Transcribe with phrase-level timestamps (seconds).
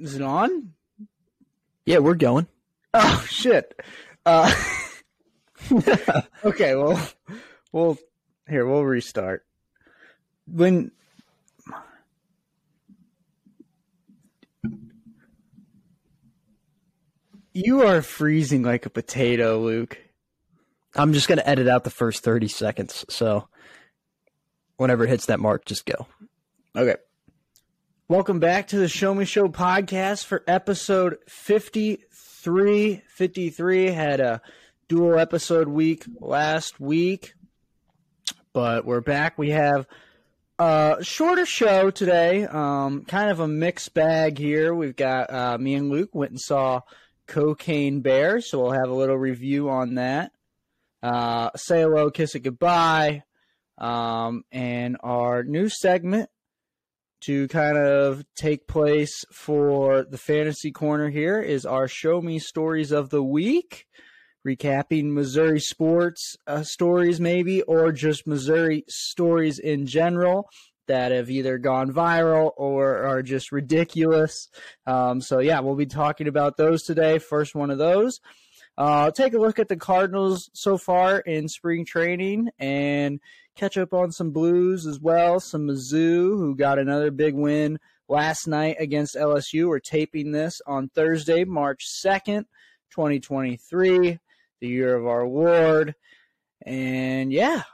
[0.00, 0.72] Is it on?
[1.84, 2.46] Yeah, we're going.
[2.94, 3.78] Oh shit.
[4.24, 4.50] Uh,
[6.44, 6.98] okay, well,
[7.70, 7.98] we'll
[8.48, 9.44] here we'll restart.
[10.46, 10.90] When
[17.52, 19.98] you are freezing like a potato, Luke.
[20.96, 23.04] I'm just gonna edit out the first 30 seconds.
[23.10, 23.48] So
[24.76, 26.06] whenever it hits that mark, just go.
[26.74, 26.96] Okay.
[28.10, 33.02] Welcome back to the Show Me Show podcast for episode 53.
[33.06, 34.42] 53 had a
[34.88, 37.34] dual episode week last week,
[38.52, 39.38] but we're back.
[39.38, 39.86] We have
[40.58, 44.74] a shorter show today, um, kind of a mixed bag here.
[44.74, 46.80] We've got uh, me and Luke went and saw
[47.28, 50.32] Cocaine Bear, so we'll have a little review on that.
[51.00, 53.22] Uh, say hello, kiss it goodbye,
[53.78, 56.28] um, and our new segment
[57.22, 62.92] to kind of take place for the fantasy corner here is our show me stories
[62.92, 63.86] of the week.
[64.46, 70.48] Recapping missouri sports uh, stories maybe or just missouri stories in general
[70.88, 74.48] that have either gone viral or are just ridiculous.
[74.86, 77.18] Um, so yeah we'll be talking about those today.
[77.18, 78.18] First one of those.
[78.78, 83.20] Uh, take a look at the cardinals so far in spring training and
[83.60, 85.38] catch up on some Blues as well.
[85.38, 89.68] Some Mizzou, who got another big win last night against LSU.
[89.68, 92.46] We're taping this on Thursday, March 2nd,
[92.90, 94.18] 2023,
[94.60, 95.94] the year of our Lord.
[96.64, 97.64] And yeah,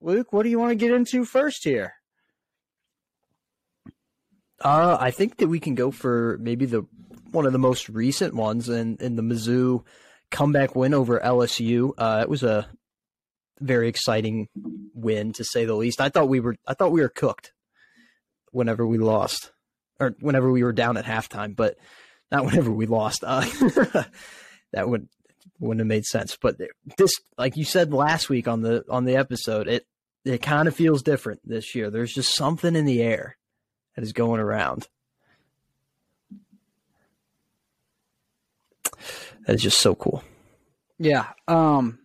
[0.00, 1.92] Luke, what do you want to get into first here?
[4.64, 6.86] Uh, I think that we can go for maybe the
[7.30, 9.84] one of the most recent ones in, in the Mizzou
[10.30, 11.92] comeback win over LSU.
[11.98, 12.70] Uh, it was a
[13.60, 14.48] very exciting
[14.94, 16.00] win to say the least.
[16.00, 17.52] I thought we were I thought we were cooked
[18.50, 19.52] whenever we lost
[19.98, 21.76] or whenever we were down at halftime, but
[22.30, 23.24] not whenever we lost.
[23.26, 23.40] Uh,
[24.72, 25.08] that would
[25.58, 26.36] wouldn't have made sense.
[26.40, 26.56] But
[26.98, 29.86] this, like you said last week on the on the episode, it
[30.24, 31.90] it kind of feels different this year.
[31.90, 33.36] There's just something in the air
[33.94, 34.88] that is going around.
[39.46, 40.24] That is just so cool.
[40.98, 41.26] Yeah.
[41.46, 42.00] Um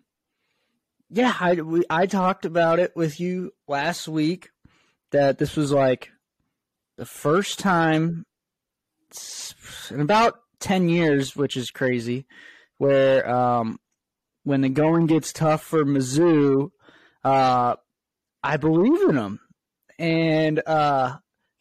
[1.12, 4.50] yeah, I we, I talked about it with you last week
[5.12, 6.10] that this was like
[6.98, 8.26] the first time
[9.90, 12.26] in about 10 years, which is crazy,
[12.78, 13.78] where um,
[14.44, 16.70] when the going gets tough for Mizzou,
[17.26, 17.76] uh,
[18.42, 19.40] I believe in them.
[20.00, 21.18] And uh,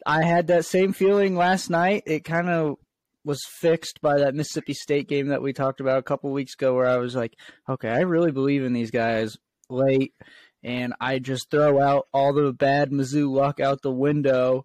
[0.07, 2.05] I had that same feeling last night.
[2.07, 2.77] It kind of
[3.25, 6.75] was fixed by that Mississippi State game that we talked about a couple weeks ago,
[6.75, 7.35] where I was like,
[7.69, 9.37] okay, I really believe in these guys
[9.69, 10.15] late,
[10.63, 14.65] and I just throw out all the bad Mizzou luck out the window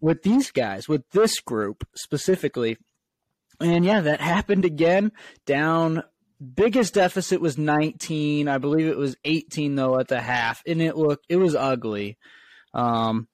[0.00, 2.78] with these guys, with this group specifically.
[3.60, 5.12] And yeah, that happened again.
[5.46, 6.02] Down
[6.54, 8.48] biggest deficit was 19.
[8.48, 12.18] I believe it was 18 though at the half, and it looked it was ugly.
[12.74, 13.28] Um,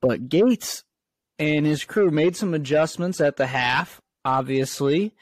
[0.00, 0.84] but Gates
[1.40, 5.14] and his crew made some adjustments at the half, obviously,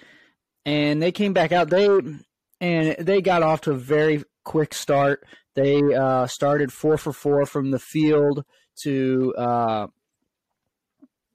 [0.67, 1.71] and they came back out.
[1.71, 1.87] They
[2.61, 5.25] and they got off to a very quick start.
[5.55, 8.45] They uh, started four for four from the field
[8.83, 9.87] to uh,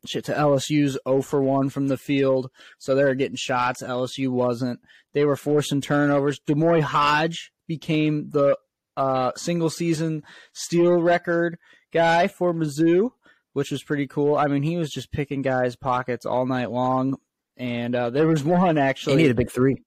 [0.05, 2.49] shit to LSU's 0 for 1 from the field.
[2.77, 3.81] So they were getting shots.
[3.81, 4.79] LSU wasn't.
[5.13, 6.39] They were forcing turnovers.
[6.45, 8.57] D'Moi Hodge became the
[8.95, 10.23] uh, single season
[10.53, 11.57] steal record
[11.91, 13.11] guy for Mizzou
[13.53, 14.35] which was pretty cool.
[14.35, 17.17] I mean, he was just picking guys' pockets all night long,
[17.57, 19.17] and uh, there was one actually.
[19.17, 19.77] He hit a big three.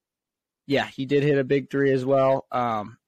[0.66, 2.46] Yeah, he did hit a big three as well.
[2.50, 2.98] Um,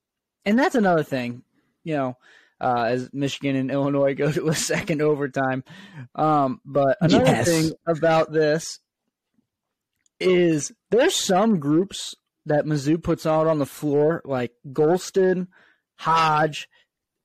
[0.45, 1.43] and that's another thing,
[1.83, 2.17] you know,
[2.61, 5.65] uh, as Michigan and Illinois go to a second overtime.
[6.15, 7.47] Um, but another yes.
[7.49, 8.79] thing about this
[10.21, 12.15] is there's some groups
[12.47, 15.49] that Mizzou puts out on the floor, like Gholston,
[15.97, 16.69] Hodge,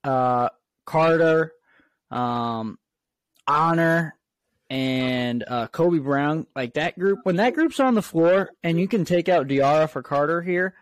[0.03, 0.49] uh,
[0.85, 1.53] Carter,
[2.11, 2.77] um,
[3.47, 4.15] Honor
[4.69, 8.87] and uh, Kobe Brown, like that group, when that group's on the floor and you
[8.87, 10.73] can take out Diarra for Carter here,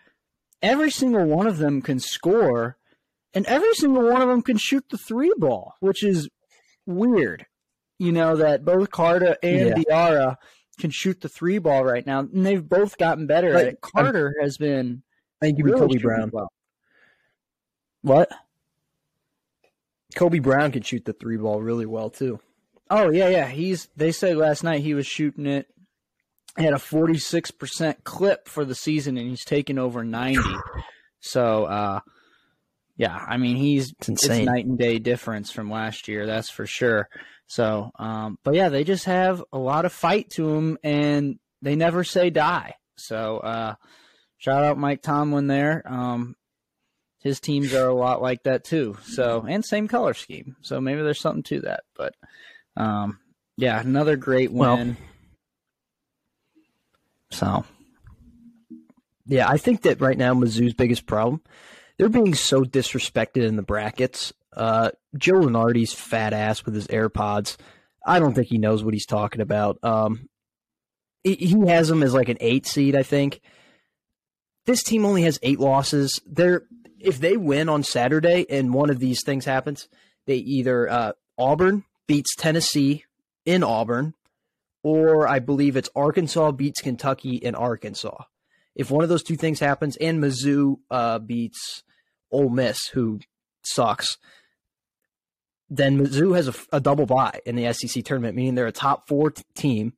[0.62, 2.78] every single one of them can score
[3.34, 6.30] and every single one of them can shoot the three ball, which is
[6.86, 7.46] weird.
[8.00, 9.75] You know, that both Carter and yeah.
[9.75, 10.36] Diarra
[10.80, 13.81] can shoot the three ball right now, and they've both gotten better but, at it.
[13.81, 15.04] Carter I'm, has been.
[15.42, 16.30] I think you really Kobe Brown.
[16.34, 16.52] Well.
[18.02, 18.30] What?
[20.16, 22.40] Kobe Brown can shoot the three ball really well too.
[22.92, 23.48] Oh yeah, yeah.
[23.48, 25.68] He's they said last night he was shooting it
[26.58, 30.42] at a 46% clip for the season and he's taken over 90.
[31.22, 32.02] So uh
[32.98, 34.42] yeah, I mean he's it's insane.
[34.42, 37.08] It's night and day difference from last year, that's for sure.
[37.52, 41.76] So, um, but yeah, they just have a lot of fight to them, and they
[41.76, 42.76] never say die.
[42.96, 43.76] So, uh,
[44.38, 45.84] shout out Mike Tomlin there.
[45.86, 46.38] Um,
[47.20, 48.98] his teams are a lot like that too.
[49.04, 50.56] So, and same color scheme.
[50.62, 51.82] So maybe there's something to that.
[51.94, 52.16] But,
[52.77, 53.19] um,
[53.57, 54.57] yeah, another great win.
[54.59, 54.97] Well,
[57.31, 57.65] so,
[59.25, 61.41] yeah, I think that right now Mizzou's biggest problem
[62.01, 64.33] they're being so disrespected in the brackets.
[64.51, 67.57] Uh, Joe Lunardi's fat ass with his AirPods.
[68.03, 69.77] I don't think he knows what he's talking about.
[69.83, 70.27] Um,
[71.23, 73.41] he, he has them as like an eight seed, I think.
[74.65, 76.19] This team only has eight losses.
[76.25, 76.63] They're
[77.00, 79.88] if they win on Saturday and one of these things happens,
[80.25, 83.06] they either uh, Auburn beats Tennessee
[83.45, 84.13] in Auburn,
[84.83, 88.24] or I believe it's Arkansas beats Kentucky in Arkansas.
[88.75, 91.83] If one of those two things happens, and Mizzou uh, beats
[92.31, 93.19] Ole Miss, who
[93.63, 94.18] sucks,
[95.69, 99.07] then Mizzou has a, a, double bye in the SEC tournament, meaning they're a top
[99.07, 99.94] four t- team.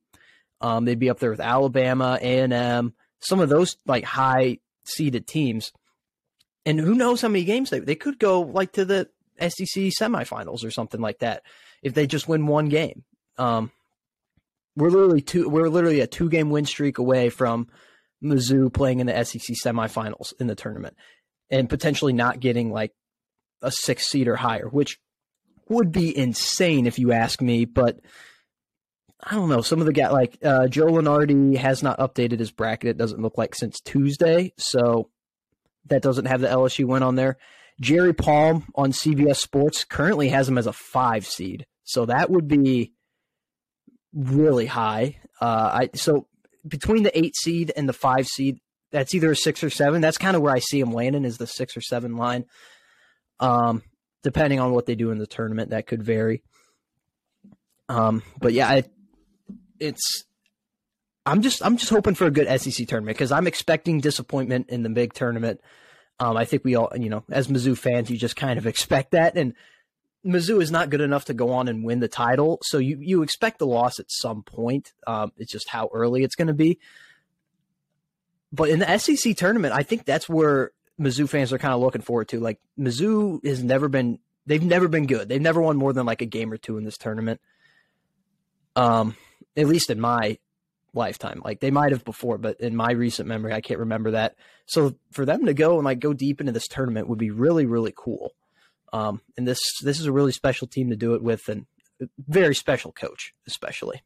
[0.60, 4.58] Um, they'd be up there with Alabama, A and M, some of those like high
[4.84, 5.72] seeded teams.
[6.66, 9.08] And who knows how many games they they could go like to the
[9.40, 11.42] SEC semifinals or something like that
[11.84, 13.04] if they just win one game.
[13.38, 13.70] Um,
[14.76, 15.48] we're literally two.
[15.48, 17.68] We're literally a two game win streak away from
[18.22, 20.96] Mizzou playing in the SEC semifinals in the tournament
[21.50, 22.92] and potentially not getting like
[23.62, 24.98] a six seed or higher, which
[25.68, 27.64] would be insane if you ask me.
[27.64, 28.00] But
[29.22, 29.62] I don't know.
[29.62, 32.90] Some of the guys, like uh, Joe Lunardi, has not updated his bracket.
[32.90, 35.10] It doesn't look like since Tuesday, so
[35.86, 37.36] that doesn't have the LSU win on there.
[37.80, 42.48] Jerry Palm on CBS Sports currently has him as a five seed, so that would
[42.48, 42.92] be
[44.12, 45.18] really high.
[45.40, 46.26] Uh, I so
[46.66, 48.58] between the eight seed and the five seed,
[48.90, 50.00] that's either a six or seven.
[50.00, 52.46] That's kind of where I see him landing is the six or seven line.
[53.40, 53.82] Um,
[54.22, 56.42] depending on what they do in the tournament, that could vary.
[57.88, 58.92] Um, but yeah, it,
[59.78, 60.24] it's.
[61.26, 64.82] I'm just I'm just hoping for a good SEC tournament because I'm expecting disappointment in
[64.82, 65.60] the big tournament.
[66.20, 69.12] Um, I think we all, you know, as Mizzou fans, you just kind of expect
[69.12, 69.54] that, and
[70.24, 73.22] Mizzou is not good enough to go on and win the title, so you you
[73.22, 74.92] expect the loss at some point.
[75.06, 76.78] Um, it's just how early it's going to be.
[78.52, 82.02] But in the SEC tournament, I think that's where Mizzou fans are kind of looking
[82.02, 82.40] forward to.
[82.40, 85.28] Like Mizzou has never been they've never been good.
[85.28, 87.40] They've never won more than like a game or two in this tournament.
[88.76, 89.16] Um,
[89.56, 90.38] at least in my
[90.94, 91.42] lifetime.
[91.44, 94.36] Like they might have before, but in my recent memory, I can't remember that.
[94.66, 97.66] So for them to go and like go deep into this tournament would be really,
[97.66, 98.32] really cool.
[98.94, 101.66] Um, and this this is a really special team to do it with, and
[102.28, 104.02] very special coach, especially.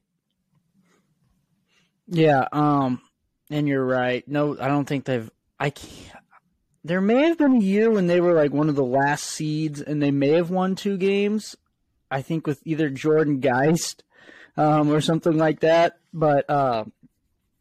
[2.06, 3.02] Yeah, um,
[3.50, 4.26] and you're right.
[4.26, 5.30] No, I don't think they've.
[5.60, 6.24] I can't,
[6.84, 9.82] there may have been a year when they were like one of the last seeds,
[9.82, 11.54] and they may have won two games.
[12.10, 14.04] I think with either Jordan Geist
[14.56, 15.98] um, or something like that.
[16.14, 16.84] But uh,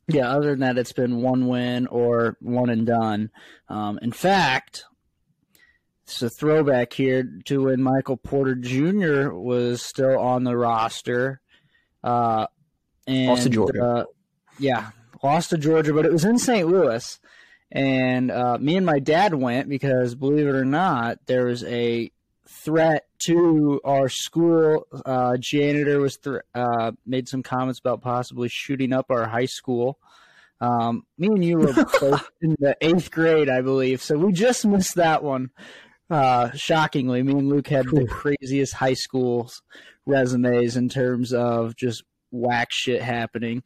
[0.07, 3.31] yeah, other than that, it's been one win or one and done.
[3.67, 4.85] Um, in fact,
[6.07, 9.29] it's a throwback here to when Michael Porter Jr.
[9.33, 11.41] was still on the roster.
[12.01, 12.47] Uh,
[13.05, 13.83] and, lost to Georgia.
[13.83, 14.03] Uh,
[14.57, 16.65] yeah, lost to Georgia, but it was in St.
[16.65, 17.19] Louis.
[17.73, 22.09] And uh, me and my dad went because, believe it or not, there was a
[22.47, 24.87] threat to our school.
[25.05, 29.99] Uh, janitor was th- uh, made some comments about possibly shooting up our high school.
[30.61, 34.65] Um, me and you were both in the eighth grade, I believe, so we just
[34.65, 35.51] missed that one.
[36.09, 39.51] Uh, shockingly, me and Luke had the craziest high school
[40.05, 43.63] resumes in terms of just whack shit happening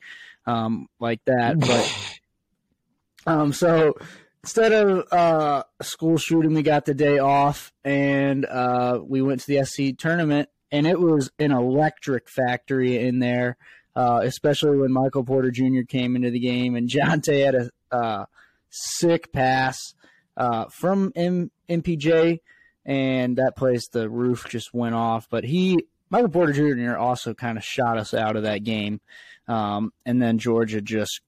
[0.47, 1.59] um, like that.
[1.59, 2.19] But
[3.31, 3.93] um, so
[4.43, 9.47] instead of uh, school shooting, we got the day off and uh, we went to
[9.47, 13.57] the SC tournament, and it was an electric factory in there.
[13.93, 15.81] Uh, especially when Michael Porter Jr.
[15.85, 18.25] came into the game and Jontay had a uh,
[18.69, 19.93] sick pass
[20.37, 22.39] uh, from M- MPJ,
[22.85, 25.27] and that place the roof just went off.
[25.29, 26.97] But he, Michael Porter Jr.
[26.97, 29.01] also kind of shot us out of that game,
[29.47, 31.21] um, and then Georgia just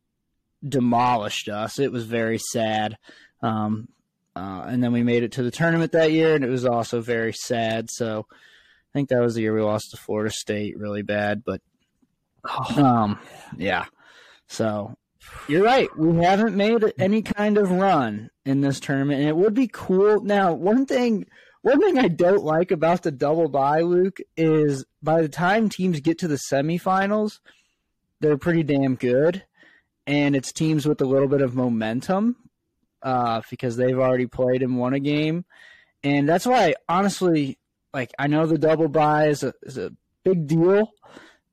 [0.67, 1.79] demolished us.
[1.79, 2.97] It was very sad.
[3.41, 3.89] Um,
[4.35, 7.01] uh, and then we made it to the tournament that year, and it was also
[7.01, 7.89] very sad.
[7.89, 11.43] So I think that was the year we lost to Florida State really bad.
[11.43, 11.61] But
[12.77, 13.19] um,
[13.57, 13.85] yeah.
[14.47, 14.95] So
[15.47, 15.89] you're right.
[15.97, 20.21] We haven't made any kind of run in this tournament, and it would be cool.
[20.21, 21.25] Now, one thing,
[21.61, 25.99] one thing I don't like about the double bye, Luke, is by the time teams
[25.99, 27.39] get to the semifinals,
[28.19, 29.43] they're pretty damn good,
[30.07, 32.35] and it's teams with a little bit of momentum
[33.01, 35.45] uh, because they've already played and won a game.
[36.03, 37.57] and that's why honestly,
[37.93, 39.91] like I know the double bye is a is a
[40.23, 40.91] big deal,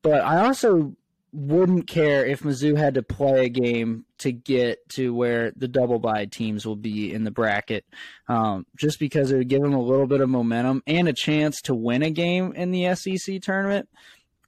[0.02, 0.94] but I also
[1.32, 5.98] wouldn't care if Mizzou had to play a game to get to where the double
[5.98, 7.84] bye teams will be in the bracket,
[8.28, 11.60] um, just because it would give them a little bit of momentum and a chance
[11.62, 13.88] to win a game in the SEC tournament.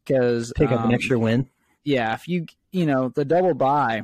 [0.05, 1.49] Because Pick up um, an extra win.
[1.85, 4.03] yeah, if you you know the double bye,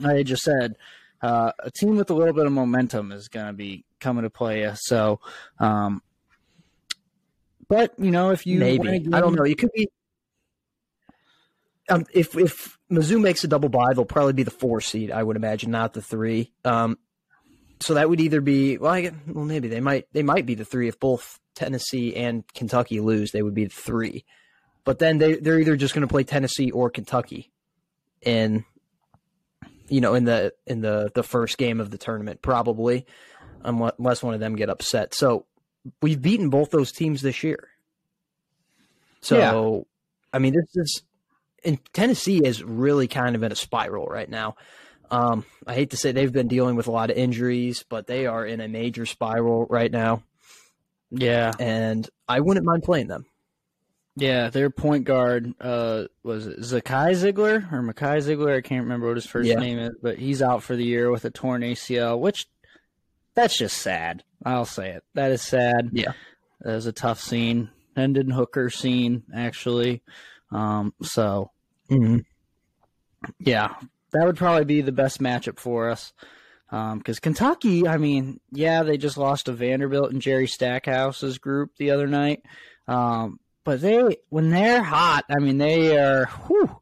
[0.00, 0.76] like I just said,
[1.20, 4.30] uh, a team with a little bit of momentum is going to be coming to
[4.30, 4.72] play you.
[4.74, 5.20] So,
[5.58, 6.00] um,
[7.68, 9.44] but you know if you Maybe game- I don't know.
[9.44, 9.88] You could be.
[11.88, 15.10] Um, if if Mizzou makes a double bye, they'll probably be the four seed.
[15.10, 16.52] I would imagine, not the three.
[16.64, 16.98] Um,
[17.80, 20.64] so that would either be well, I, well, maybe they might they might be the
[20.64, 23.32] three if both Tennessee and Kentucky lose.
[23.32, 24.24] They would be the three,
[24.84, 27.52] but then they they're either just going to play Tennessee or Kentucky,
[28.22, 28.64] in
[29.88, 33.06] you know in the in the the first game of the tournament probably,
[33.62, 35.14] unless unless one of them get upset.
[35.14, 35.46] So
[36.02, 37.68] we've beaten both those teams this year.
[39.20, 39.86] So,
[40.32, 41.02] I mean, this is
[41.66, 44.54] and Tennessee is really kind of in a spiral right now.
[45.10, 48.26] Um, I hate to say they've been dealing with a lot of injuries, but they
[48.26, 50.22] are in a major spiral right now,
[51.10, 53.26] yeah, and I wouldn't mind playing them.
[54.16, 58.56] yeah, their point guard uh, was it Zakai Zeigler or Makai Zeigler.
[58.56, 59.56] I can't remember what his first Yeah.
[59.60, 62.46] name is, but he's out for the year with a torn ACL, which
[63.34, 64.24] that's just sad.
[64.44, 65.04] I'll say it.
[65.14, 65.90] That is sad.
[65.92, 66.12] Yeah.
[66.62, 67.70] that was a tough scene.
[67.94, 70.02] Hendon Hooker scene actually.
[70.50, 71.50] Um, so
[71.90, 72.18] Mm-hmm.
[73.40, 73.74] Yeah,
[74.12, 76.12] that would probably be the best matchup for us.
[76.70, 81.92] Because Kentucky, I mean, yeah, they just lost to Vanderbilt and Jerry Stackhouse's group the
[81.92, 82.42] other night.
[82.88, 86.26] Um, but they, when they're hot, I mean, they are.
[86.26, 86.76] Whew,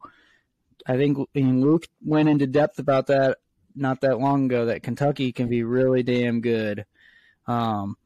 [0.87, 3.37] I think and Luke went into depth about that
[3.75, 4.65] not that long ago.
[4.65, 6.85] That Kentucky can be really damn good
[7.47, 7.97] um,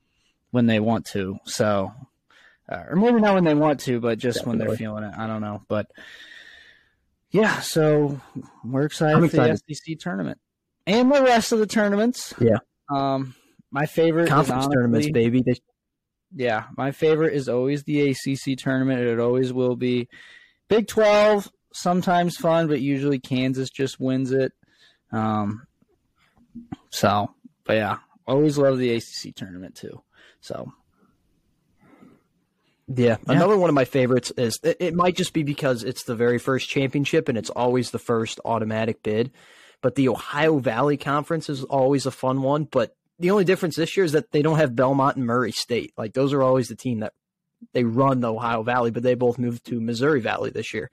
[0.51, 1.38] when they want to.
[1.46, 1.91] So,
[2.70, 5.13] uh, or maybe not when they want to, but just when they're feeling it.
[5.18, 5.88] I don't know, but
[7.31, 7.59] yeah.
[7.62, 8.19] So
[8.63, 9.75] we're excited I'm for the excited.
[9.75, 10.39] SEC tournament
[10.88, 12.33] and the rest of the tournaments.
[12.39, 12.57] Yeah.
[12.89, 13.36] Um,
[13.71, 15.43] my favorite Conference tournaments, baby.
[15.45, 15.55] They,
[16.36, 19.01] yeah, my favorite is always the ACC tournament.
[19.01, 20.07] It always will be.
[20.67, 24.53] Big 12, sometimes fun, but usually Kansas just wins it.
[25.12, 25.65] Um,
[26.89, 27.33] so,
[27.63, 30.01] but yeah, always love the ACC tournament too.
[30.41, 30.71] So,
[32.93, 33.34] Yeah, Yeah.
[33.36, 36.39] another one of my favorites is it, it might just be because it's the very
[36.39, 39.31] first championship and it's always the first automatic bid.
[39.81, 42.63] But the Ohio Valley Conference is always a fun one.
[42.65, 45.93] But the only difference this year is that they don't have Belmont and Murray State.
[45.98, 47.13] Like those are always the team that
[47.74, 50.89] they run the Ohio Valley, but they both moved to Missouri Valley this year.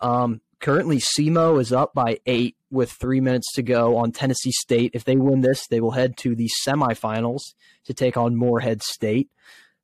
[0.00, 4.90] Um, currently, SEMO is up by eight with three minutes to go on Tennessee State.
[4.94, 7.40] If they win this, they will head to the semifinals
[7.86, 9.30] to take on Morehead State.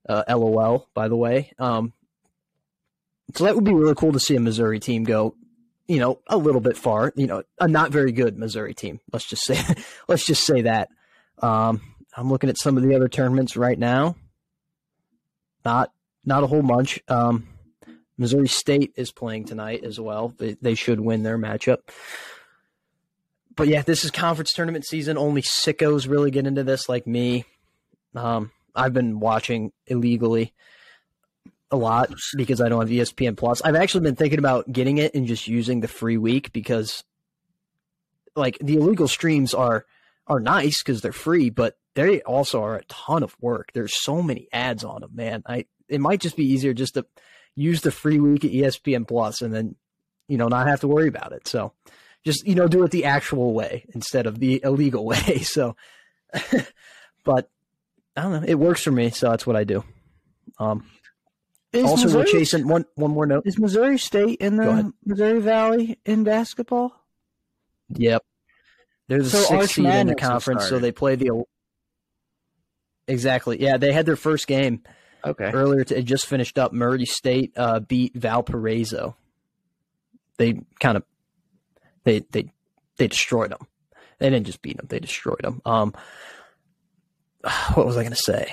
[0.08, 1.52] Uh, LOL, by the way.
[1.58, 1.92] Um,
[3.34, 5.34] so that would be really cool to see a Missouri team go,
[5.86, 7.12] you know, a little bit far.
[7.16, 9.00] You know, a not very good Missouri team.
[9.12, 9.60] Let's just say,
[10.08, 10.88] let's just say that.
[11.40, 11.80] Um,
[12.16, 14.16] I'm looking at some of the other tournaments right now.
[15.64, 15.92] Not,
[16.24, 17.00] not a whole bunch.
[17.08, 17.48] Um,
[18.18, 20.34] Missouri State is playing tonight as well.
[20.38, 21.78] They, they should win their matchup.
[23.54, 25.18] But yeah, this is conference tournament season.
[25.18, 27.44] Only sickos really get into this, like me.
[28.14, 30.52] Um, I've been watching illegally
[31.70, 33.62] a lot because I don't have ESPN Plus.
[33.62, 37.02] I've actually been thinking about getting it and just using the free week because
[38.36, 39.86] like the illegal streams are
[40.26, 43.70] are nice because they're free, but they also are a ton of work.
[43.72, 45.42] There's so many ads on them, man.
[45.46, 47.06] I it might just be easier just to
[47.54, 49.76] use the free week at ESPN Plus and then
[50.28, 51.48] you know not have to worry about it.
[51.48, 51.72] So
[52.24, 55.38] just you know do it the actual way instead of the illegal way.
[55.40, 55.76] So
[57.24, 57.50] but
[58.16, 58.46] I don't know.
[58.46, 59.84] It works for me, so that's what I do.
[60.58, 60.84] Um,
[61.72, 63.44] is also, Missouri, we're chasing one one more note.
[63.46, 64.92] is Missouri State in the.
[65.06, 66.92] Missouri Valley in basketball?
[67.94, 68.22] Yep,
[69.08, 71.44] they're the So sixth seed in the conference, so they play the.
[73.08, 73.60] Exactly.
[73.60, 74.82] Yeah, they had their first game
[75.24, 75.50] Okay.
[75.52, 75.84] earlier.
[75.84, 76.72] To, it just finished up.
[76.72, 79.16] Murray State uh, beat Valparaiso.
[80.36, 81.04] They kind of
[82.04, 82.52] they they
[82.98, 83.66] they destroyed them.
[84.18, 85.62] They didn't just beat them; they destroyed them.
[85.64, 85.94] Um,
[87.74, 88.52] what was I going to say?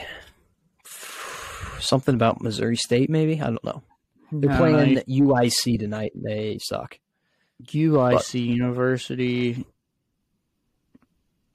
[1.79, 3.41] Something about Missouri State, maybe.
[3.41, 3.84] I don't know.
[4.31, 6.12] They're playing UIC tonight.
[6.15, 7.00] They suck.
[7.63, 9.65] UIC University.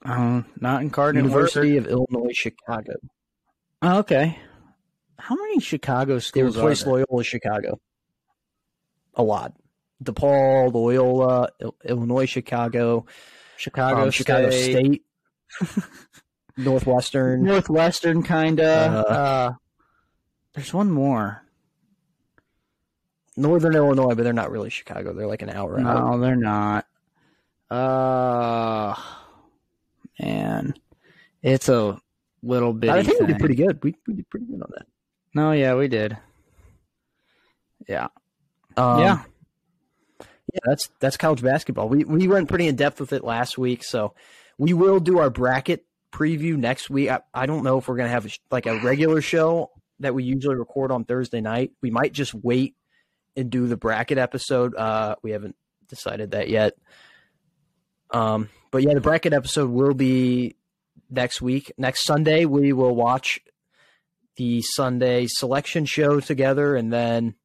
[0.03, 2.93] Um, not in Cardinal University of Illinois Chicago.
[3.81, 4.37] Oh, okay.
[5.17, 6.93] How many Chicago schools are replaced there?
[6.93, 7.79] Loyola Chicago.
[9.15, 9.53] A lot.
[10.03, 13.05] DePaul, Loyola, Il- Illinois Chicago,
[13.57, 15.03] Chicago, um, Chicago State.
[16.57, 17.43] Northwestern.
[17.43, 18.93] Northwestern, kind of.
[18.93, 19.51] Uh, Uh,
[20.53, 21.41] there's one more.
[23.37, 25.13] Northern Illinois, but they're not really Chicago.
[25.13, 25.83] They're like an hour out.
[26.11, 26.85] No, they're not.
[27.69, 28.95] Uh,
[30.19, 30.73] man,
[31.41, 31.99] it's a
[32.41, 32.89] little bit.
[32.91, 33.83] I think we did pretty good.
[33.83, 34.85] We, we did pretty good on that.
[35.33, 36.15] No, yeah, we did.
[37.89, 38.07] Yeah,
[38.77, 39.23] Um, yeah.
[40.53, 41.89] Yeah, that's that's college basketball.
[41.89, 44.13] We we went pretty in depth with it last week, so
[44.57, 45.83] we will do our bracket
[46.15, 47.09] preview next week.
[47.09, 50.23] I, I don't know if we're gonna have a, like a regular show that we
[50.23, 51.71] usually record on Thursday night.
[51.81, 52.75] We might just wait
[53.35, 54.75] and do the bracket episode.
[54.75, 55.55] Uh, we haven't
[55.89, 56.73] decided that yet.
[58.11, 60.55] Um, but yeah, the bracket episode will be
[61.09, 61.73] next week.
[61.77, 63.39] Next Sunday, we will watch
[64.37, 67.35] the Sunday selection show together, and then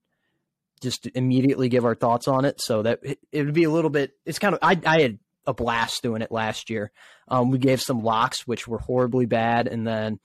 [0.81, 2.61] just immediately give our thoughts on it.
[2.61, 3.01] So that
[3.33, 4.13] it would be a little bit.
[4.25, 6.93] It's kind of I I had a blast doing it last year.
[7.29, 10.19] Um, we gave some locks which were horribly bad, and then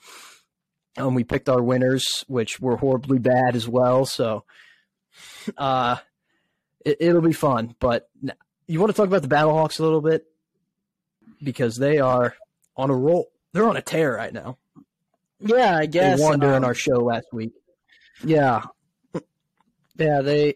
[0.98, 4.06] um, we picked our winners which were horribly bad as well.
[4.06, 4.44] So
[5.58, 5.98] uh,
[6.84, 7.76] it, it'll be fun.
[7.80, 8.10] But
[8.68, 10.26] you want to talk about the Battlehawks a little bit
[11.44, 12.36] because they are
[12.76, 13.28] on a roll.
[13.54, 14.58] They're on a tear right now.
[15.40, 15.78] yeah.
[15.78, 16.20] I guess.
[16.20, 17.54] They won during um, our show last week.
[18.24, 18.64] Yeah.
[19.98, 20.56] Yeah, they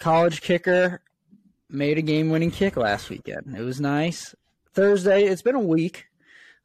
[0.00, 1.00] college kicker
[1.72, 3.54] made a game winning kick last weekend.
[3.56, 4.34] It was nice.
[4.74, 6.06] Thursday, it's been a week.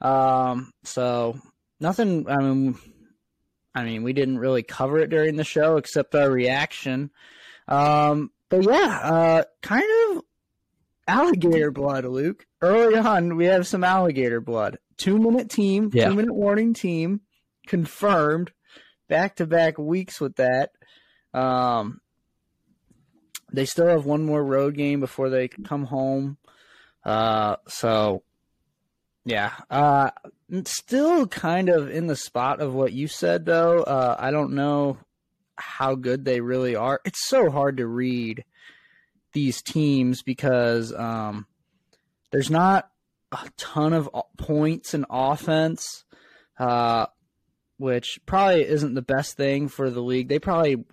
[0.01, 1.39] Um, so
[1.79, 2.77] nothing I mean
[3.75, 7.11] I mean, we didn't really cover it during the show except our reaction.
[7.67, 10.23] Um, but yeah, uh kind of
[11.07, 12.45] alligator blood, Luke.
[12.61, 14.77] Early on, we have some alligator blood.
[14.97, 16.09] Two minute team, Yeah.
[16.09, 17.21] two minute warning team,
[17.67, 18.51] confirmed.
[19.07, 20.71] Back to back weeks with that.
[21.33, 22.01] Um,
[23.51, 26.37] they still have one more road game before they come home.
[27.03, 28.23] Uh, so
[29.25, 30.11] yeah, uh,
[30.65, 33.83] still kind of in the spot of what you said though.
[33.83, 34.97] Uh, I don't know
[35.55, 37.01] how good they really are.
[37.03, 38.45] It's so hard to read
[39.33, 41.45] these teams because um,
[42.31, 42.89] there's not
[43.31, 46.05] a ton of points in offense,
[46.59, 47.07] uh,
[47.77, 50.29] which probably isn't the best thing for the league.
[50.29, 50.85] They probably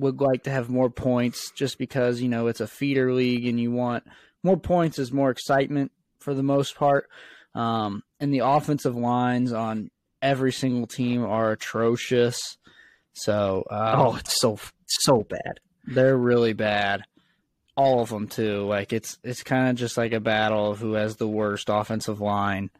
[0.00, 3.60] would like to have more points just because, you know, it's a feeder league and
[3.60, 4.04] you want
[4.42, 7.08] more points is more excitement for the most part.
[7.54, 9.90] Um, and the offensive lines on
[10.22, 12.56] every single team are atrocious.
[13.12, 15.60] So, uh, Oh, it's so so bad.
[15.86, 17.02] they're really bad.
[17.76, 18.66] All of them too.
[18.66, 22.20] Like it's it's kind of just like a battle of who has the worst offensive
[22.20, 22.70] line,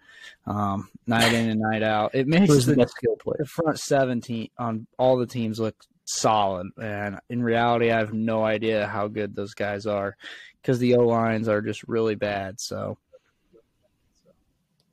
[0.46, 2.14] um, night in and night out.
[2.14, 3.36] It makes the the, best skill player?
[3.38, 5.74] the front seventeen on all the teams look
[6.14, 10.16] solid, and in reality, I have no idea how good those guys are
[10.60, 12.60] because the O lines are just really bad.
[12.60, 12.98] So,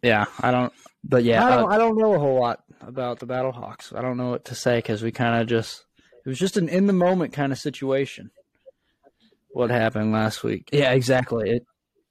[0.01, 3.19] yeah, I don't But yeah, I uh, don't, I don't know a whole lot about
[3.19, 3.97] the Battlehawks.
[3.97, 5.85] I don't know what to say because we kind of just
[6.25, 8.31] it was just an in the moment kind of situation.
[9.49, 10.69] What happened last week?
[10.71, 11.49] Yeah, exactly.
[11.49, 11.65] It,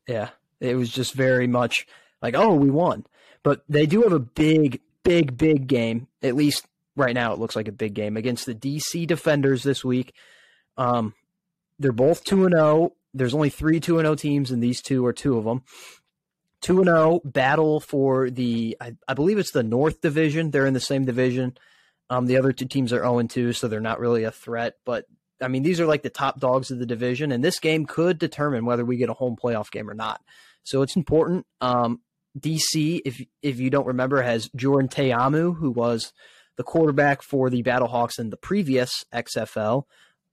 [0.09, 1.87] yeah, it was just very much
[2.23, 3.07] like, oh, we won.
[3.43, 6.09] But they do have a big, big, big game.
[6.23, 6.67] At least
[6.97, 10.15] right now, it looks like a big game against the DC Defenders this week.
[10.77, 11.15] Um,
[11.79, 12.93] they're both two and zero.
[13.15, 15.63] There's only three two and zero teams, and these two are two of them.
[16.63, 20.51] Two and zero battle for the, I, I believe it's the North Division.
[20.51, 21.57] They're in the same division.
[22.09, 24.75] Um, the other two teams are zero and two, so they're not really a threat.
[24.85, 25.05] But
[25.41, 28.19] I mean, these are like the top dogs of the division, and this game could
[28.19, 30.21] determine whether we get a home playoff game or not.
[30.63, 31.47] So it's important.
[31.61, 32.01] Um,
[32.39, 36.13] DC, if if you don't remember, has Jordan Ta'amu, who was
[36.57, 39.85] the quarterback for the Battlehawks in the previous XFL.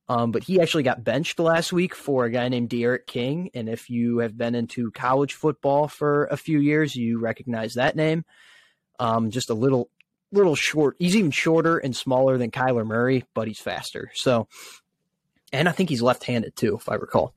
[0.09, 3.49] Um, but he actually got benched last week for a guy named D'Eriq King.
[3.53, 7.95] And if you have been into college football for a few years, you recognize that
[7.95, 8.25] name.
[8.99, 9.89] Um, just a little
[10.31, 10.95] little short.
[10.99, 14.11] He's even shorter and smaller than Kyler Murray, but he's faster.
[14.15, 14.47] So
[15.53, 17.33] and I think he's left-handed too, if I recall.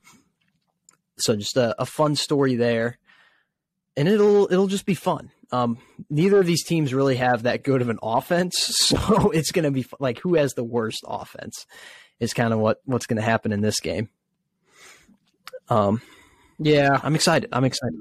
[1.19, 2.97] So just a, a fun story there,
[3.97, 5.31] and it'll it'll just be fun.
[5.51, 5.77] Um,
[6.09, 9.71] neither of these teams really have that good of an offense, so it's going to
[9.71, 11.65] be like who has the worst offense
[12.19, 14.09] is kind of what what's going to happen in this game.
[15.69, 16.01] Um,
[16.59, 17.49] Yeah, I'm excited.
[17.51, 17.99] I'm excited.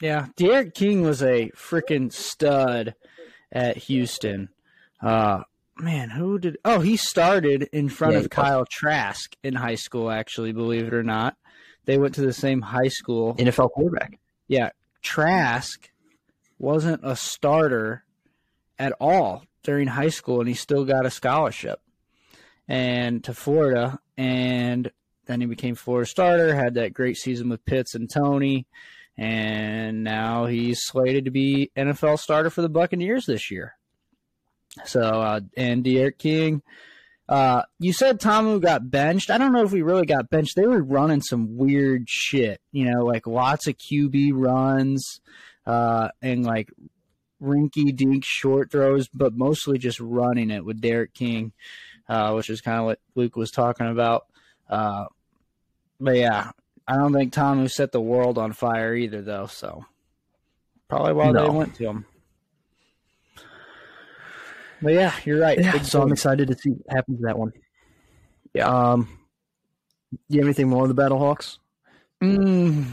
[0.00, 0.26] yeah.
[0.36, 2.94] D'Eriq King was a freaking stud
[3.50, 4.48] at Houston.
[5.00, 5.42] Uh,
[5.78, 6.58] man, who did?
[6.64, 8.28] Oh, he started in front Yeah, of was.
[8.28, 10.10] Kyle Trask in high school.
[10.10, 11.36] Actually, believe it or not,
[11.86, 13.34] they went to the same high school.
[13.36, 14.18] NFL quarterback.
[14.48, 14.70] yeah,
[15.02, 15.90] Trask
[16.58, 18.04] wasn't a starter
[18.78, 21.80] at all during high school, and he still got a scholarship
[22.68, 24.90] and to Florida, and
[25.26, 26.54] then he became Florida starter.
[26.54, 28.66] Had that great season with Pitts and Toney,
[29.16, 33.74] and now he's slated to be NFL starter for the Buccaneers this year.
[34.84, 36.62] So, uh, and D'Eriq King,
[37.32, 39.30] uh, you said Ta'amu got benched.
[39.30, 40.54] I don't know if we really got benched.
[40.54, 45.22] They were running some weird shit, you know, like lots of QB runs,
[45.64, 46.70] uh, and like
[47.42, 51.52] rinky dink short throws, but mostly just running it with D'Eriq King,
[52.06, 54.26] uh, which is kind of what Luke was talking about.
[54.68, 55.06] Uh,
[55.98, 56.50] but yeah,
[56.86, 59.46] I don't think Ta'amu set the world on fire either, though.
[59.46, 59.86] So
[60.86, 61.44] probably why no.
[61.44, 62.04] they went to him.
[64.82, 65.58] But yeah, you're right.
[65.58, 67.52] Yeah, so I'm excited to see what happens to that one.
[68.52, 68.66] Yeah.
[68.66, 69.18] Um,
[70.28, 71.58] you have anything more on the Battlehawks?
[72.22, 72.86] Mm,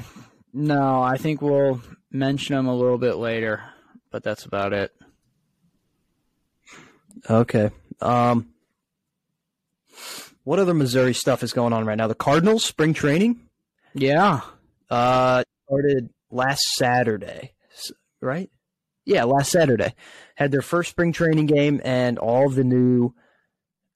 [0.53, 3.61] no, I think we'll mention them a little bit later,
[4.11, 4.93] but that's about it.
[7.29, 7.71] Okay.
[8.01, 8.49] Um,
[10.43, 12.07] what other Missouri stuff is going on right now?
[12.07, 13.39] The Cardinals spring training.
[13.93, 14.41] Yeah.
[14.89, 17.53] Uh, started last Saturday,
[18.21, 18.49] right?
[19.05, 19.93] Yeah, last Saturday
[20.35, 23.13] had their first spring training game, and all the new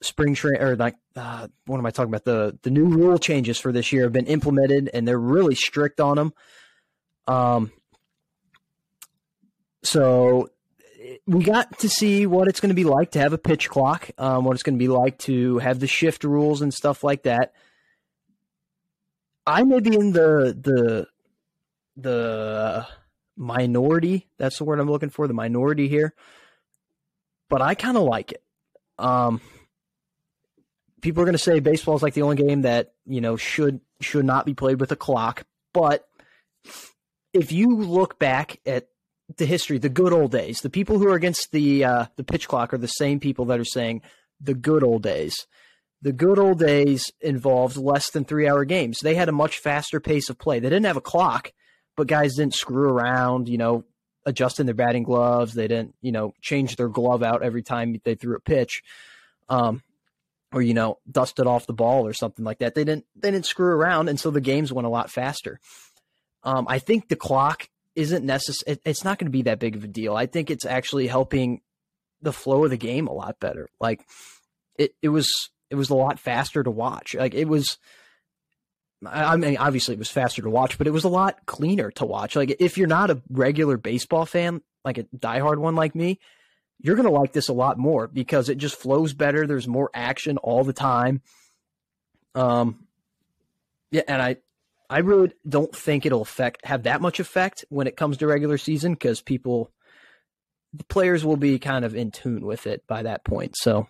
[0.02, 2.24] spring train or like uh, what am I talking about?
[2.24, 6.00] The the new rule changes for this year have been implemented, and they're really strict
[6.00, 6.32] on them.
[7.26, 7.72] Um,
[9.82, 10.48] so
[11.26, 14.10] we got to see what it's going to be like to have a pitch clock,
[14.18, 17.22] um, what it's going to be like to have the shift rules and stuff like
[17.24, 17.52] that.
[19.46, 21.06] I may be in the the
[21.96, 22.86] the
[23.36, 24.28] minority.
[24.38, 25.26] That's the word I'm looking for.
[25.26, 26.14] The minority here,
[27.48, 28.42] but I kind of like it.
[28.98, 29.40] Um,
[31.00, 33.80] people are going to say baseball is like the only game that you know should
[34.00, 35.44] should not be played with a clock.
[35.72, 36.06] But
[37.32, 38.88] if you look back at
[39.36, 42.48] the history, the good old days, the people who are against the uh, the pitch
[42.48, 44.02] clock are the same people that are saying
[44.40, 45.46] the good old days
[46.04, 48.98] the good old days involved less than three hour games.
[49.02, 50.60] They had a much faster pace of play.
[50.60, 51.50] They didn't have a clock,
[51.96, 53.84] but guys didn't screw around, you know,
[54.26, 55.54] adjusting their batting gloves.
[55.54, 58.82] They didn't, you know, change their glove out every time they threw a pitch.
[59.48, 59.82] Um,
[60.52, 62.74] or you know, dusted off the ball or something like that.
[62.74, 65.58] They didn't they didn't screw around, and so the games went a lot faster.
[66.44, 68.78] Um, I think the clock isn't necessary.
[68.84, 70.14] It's not going to be that big of a deal.
[70.14, 71.60] I think it's actually helping
[72.22, 73.68] the flow of the game a lot better.
[73.80, 74.06] Like
[74.78, 75.28] it, it was
[75.70, 77.14] it was a lot faster to watch.
[77.14, 77.78] Like it was.
[79.06, 82.04] I mean, obviously it was faster to watch, but it was a lot cleaner to
[82.04, 82.36] watch.
[82.36, 86.18] Like if you're not a regular baseball fan, like a diehard one like me,
[86.80, 89.46] you're going to like this a lot more because it just flows better.
[89.46, 91.22] There's more action all the time.
[92.34, 92.86] Um,
[93.90, 94.36] yeah, and I,
[94.90, 98.58] I really don't think it'll affect have that much effect when it comes to regular
[98.58, 99.70] season because people,
[100.72, 103.56] the players will be kind of in tune with it by that point.
[103.56, 103.88] So,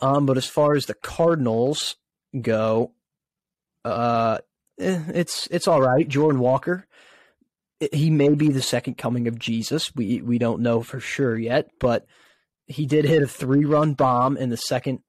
[0.00, 1.96] um, but as far as the Cardinals
[2.40, 2.92] go,
[3.84, 4.38] uh,
[4.78, 6.08] eh, it's it's all right.
[6.08, 6.86] Jordan Walker,
[7.92, 9.94] he may be the second coming of Jesus.
[9.94, 12.06] We we don't know for sure yet, but
[12.66, 15.00] he did hit a three run bomb in the second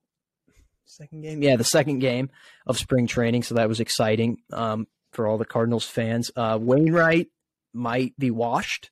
[0.85, 1.41] second game.
[1.41, 2.29] Yeah, the second game
[2.65, 6.31] of spring training, so that was exciting um, for all the Cardinals fans.
[6.35, 7.27] Uh, Wainwright
[7.73, 8.89] might be washed.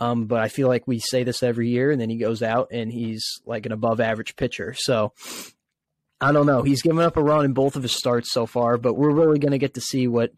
[0.00, 2.68] Um, but I feel like we say this every year, and then he goes out
[2.70, 4.72] and he's like an above average pitcher.
[4.76, 5.12] So
[6.20, 6.62] I don't know.
[6.62, 9.38] He's given up a run in both of his starts so far, but we're really
[9.38, 10.32] going to get to see what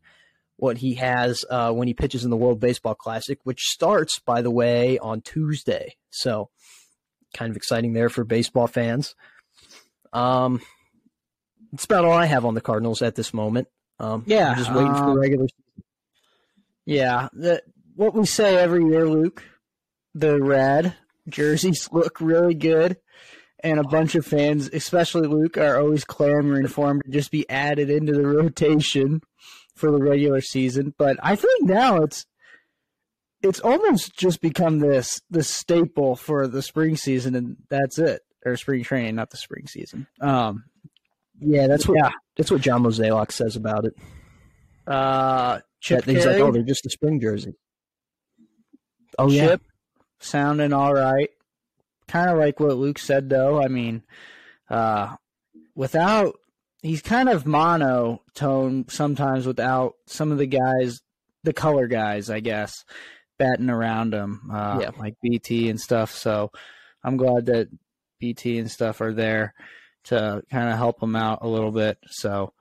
[0.56, 4.42] what he has uh, when he pitches in the World Baseball Classic, which starts, by
[4.42, 5.94] the way, on Tuesday.
[6.10, 6.50] So
[7.34, 9.14] kind of exciting there for baseball fans.
[10.12, 10.60] Um,
[11.72, 13.68] that's about all I have on the Cardinals at this moment.
[13.98, 15.84] Um, yeah, I'm just waiting um, for the um, regular season.
[16.84, 17.62] Yeah, the,
[17.94, 19.42] what we say every year, Luke.
[20.14, 20.94] The red
[21.28, 22.96] jerseys look really good,
[23.62, 27.49] and a bunch of fans, especially Luke, are always clamoring for them to just be
[27.49, 29.20] added into the rotation
[29.75, 30.94] for the regular season.
[30.99, 32.27] But I think now it's
[33.42, 38.57] it's almost just become this the staple for the spring season, and that's it, or
[38.57, 40.07] spring training, not the spring season.
[40.20, 40.64] Um,
[41.40, 42.11] yeah, that's what yeah.
[42.37, 43.94] that's what John Mozeliak says about it.
[44.87, 47.55] Uh, Chip he's like, oh, they're just a spring jersey.
[49.18, 49.57] Oh yeah,
[50.18, 51.31] sounding all right.
[52.11, 53.62] Kind of like what Luke said, though.
[53.62, 54.03] I mean,
[54.68, 55.14] uh,
[55.77, 56.35] without
[56.83, 61.01] he's kind of monotone sometimes without some of the guys,
[61.44, 62.85] the color guys, I guess,
[63.38, 64.90] batting around him, uh, yeah.
[64.99, 66.12] like BT and stuff.
[66.12, 66.51] So
[67.05, 67.68] I'm glad that
[68.18, 69.55] BT and stuff are there
[70.05, 71.96] to kind of help him out a little bit.
[72.09, 72.53] So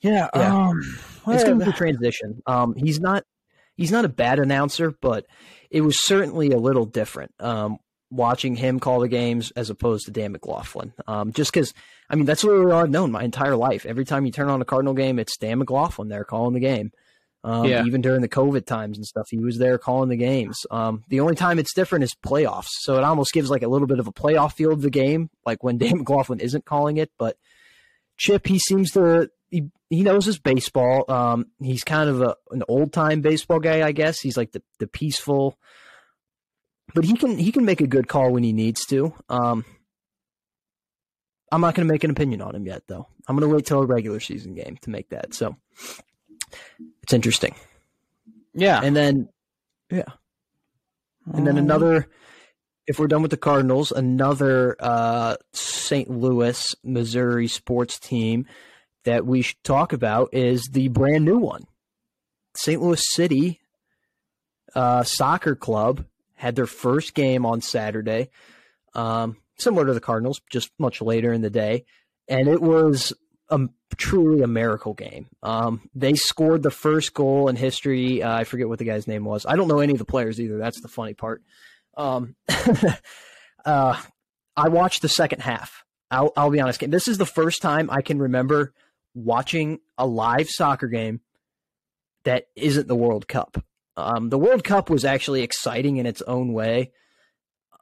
[0.00, 0.68] yeah, yeah.
[0.68, 0.80] Um,
[1.26, 2.40] it's going to be a transition.
[2.46, 3.24] Um, he's not
[3.76, 5.26] he's not a bad announcer, but
[5.70, 7.78] it was certainly a little different um,
[8.16, 10.92] watching him call the games as opposed to Dan McLaughlin.
[11.06, 11.72] Um, just because,
[12.10, 13.86] I mean, that's what I've known my entire life.
[13.86, 16.92] Every time you turn on a Cardinal game, it's Dan McLaughlin there calling the game.
[17.44, 17.84] Um, Yeah.
[17.84, 20.58] Even during the COVID times and stuff, he was there calling the games.
[20.70, 23.86] Um, the only time it's different is playoffs, so it almost gives like a little
[23.86, 27.12] bit of a playoff feel of the game, like when Dan McLaughlin isn't calling it.
[27.18, 27.36] But
[28.16, 31.04] Chip, he seems to he, he knows his baseball.
[31.08, 34.18] Um, he's kind of a, an old time baseball guy, I guess.
[34.18, 35.56] He's like the the peaceful,
[36.96, 39.12] but he can he can make a good call when he needs to.
[39.28, 39.64] Um,
[41.52, 43.06] I'm not going to make an opinion on him yet, though.
[43.28, 45.34] I'm going to wait till a regular season game to make that.
[45.34, 45.56] So
[47.02, 47.54] it's interesting.
[48.54, 48.80] Yeah.
[48.82, 49.28] And then,
[49.90, 50.04] yeah,
[51.32, 52.08] and then Um, another.
[52.86, 56.08] If we're done with the Cardinals, another uh, St.
[56.08, 58.46] Louis, Missouri sports team
[59.04, 61.64] that we should talk about is the brand new one.
[62.56, 62.80] St.
[62.80, 63.60] Louis City
[64.74, 66.04] uh, Soccer Club
[66.36, 68.30] had their first game on Saturday,
[68.94, 71.84] um, similar to the Cardinals, just much later in the day,
[72.28, 73.12] and it was
[73.48, 73.60] a,
[73.96, 75.26] truly a miracle game.
[75.42, 78.22] Um, they scored the first goal in history.
[78.22, 79.46] Uh, I forget what the guy's name was.
[79.46, 80.58] I don't know any of the players either.
[80.58, 81.42] That's the funny part.
[81.96, 82.36] Um,
[83.64, 84.00] uh,
[84.56, 85.84] I watched the second half.
[86.10, 86.88] I'll, I'll be honest.
[86.90, 88.72] This is the first time I can remember
[89.14, 91.20] watching a live soccer game
[92.24, 93.64] that isn't the World Cup.
[93.96, 96.92] Um, the World Cup was actually exciting in its own way,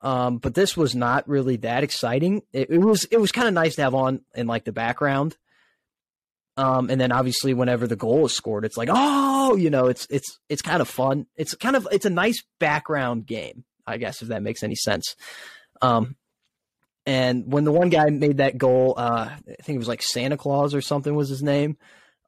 [0.02, 2.42] um, but this was not really that exciting.
[2.52, 5.36] It, it was it was kind of nice to have on in like the background.
[6.56, 10.06] Um, and then obviously whenever the goal is scored, it's like oh, you know, it's
[10.10, 11.26] it's it's kind of fun.
[11.36, 15.16] It's kind of it's a nice background game, I guess, if that makes any sense.
[15.82, 16.16] Um,
[17.06, 20.36] and when the one guy made that goal, uh, I think it was like Santa
[20.36, 21.76] Claus or something was his name.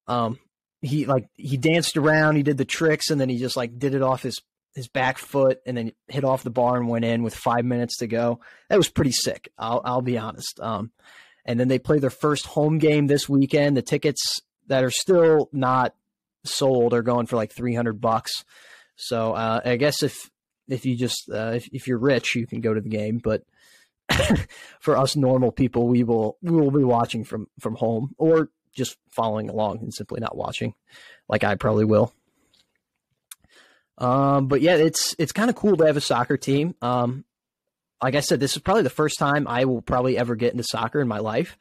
[0.06, 0.38] Um,
[0.86, 3.94] he like he danced around, he did the tricks, and then he just like did
[3.94, 4.40] it off his
[4.74, 7.98] his back foot, and then hit off the bar and went in with five minutes
[7.98, 8.40] to go.
[8.68, 9.50] That was pretty sick.
[9.58, 10.58] I'll I'll be honest.
[10.60, 10.90] Um,
[11.44, 13.76] and then they play their first home game this weekend.
[13.76, 15.94] The tickets that are still not
[16.44, 18.44] sold are going for like three hundred bucks.
[18.96, 20.30] So uh, I guess if
[20.68, 23.42] if you just uh, if if you're rich, you can go to the game, but
[24.80, 28.96] for us normal people, we will we will be watching from from home or just
[29.10, 30.74] following along and simply not watching,
[31.28, 32.12] like I probably will.
[33.98, 36.74] Um, but yeah, it's it's kind of cool to have a soccer team.
[36.82, 37.24] Um,
[38.02, 40.64] like I said, this is probably the first time I will probably ever get into
[40.64, 41.56] soccer in my life.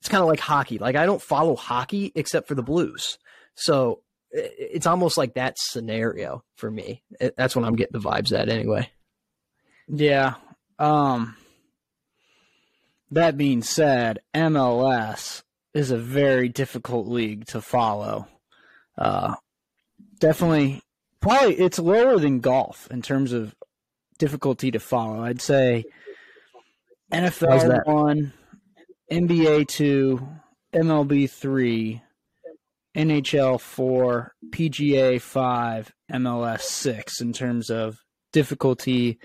[0.00, 0.78] It's kind of like hockey.
[0.78, 3.18] Like I don't follow hockey except for the Blues,
[3.54, 4.00] so
[4.30, 7.02] it's almost like that scenario for me.
[7.36, 8.90] That's when I'm getting the vibes at anyway.
[9.88, 10.34] Yeah.
[10.78, 11.36] Um
[13.10, 15.42] that being said, MLS
[15.76, 18.28] is a very difficult league to follow.
[18.98, 19.34] Uh
[20.18, 20.82] definitely
[21.20, 23.54] probably it's lower than golf in terms of
[24.18, 25.22] difficulty to follow.
[25.22, 25.84] I'd say
[27.12, 28.32] NFL 1,
[29.12, 30.28] NBA 2,
[30.74, 32.02] MLB 3,
[32.96, 37.98] NHL 4, PGA 5, MLS 6 in terms of
[38.32, 39.18] difficulty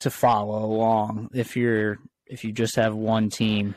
[0.00, 3.74] to follow along if you're if you just have one team.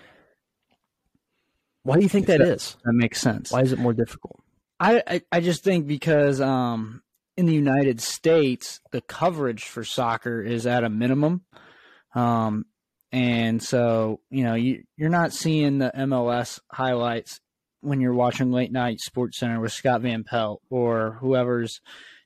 [1.84, 2.78] Why do you think that So- is?
[2.86, 3.52] That makes sense.
[3.52, 4.40] Why is it more difficult?
[4.80, 7.04] I, I I just think because um
[7.38, 11.42] in the United States the coverage for soccer is at a minimum.
[12.16, 12.66] Um
[13.12, 17.40] and so, you know, you you're not seeing the MLS highlights
[17.82, 21.80] when you're watching late night Sports Center with Scott Van Pelt or whoever's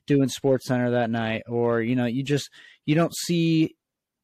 [0.06, 2.48] doing Sports Center that night or you know, you just
[2.86, 3.76] you don't see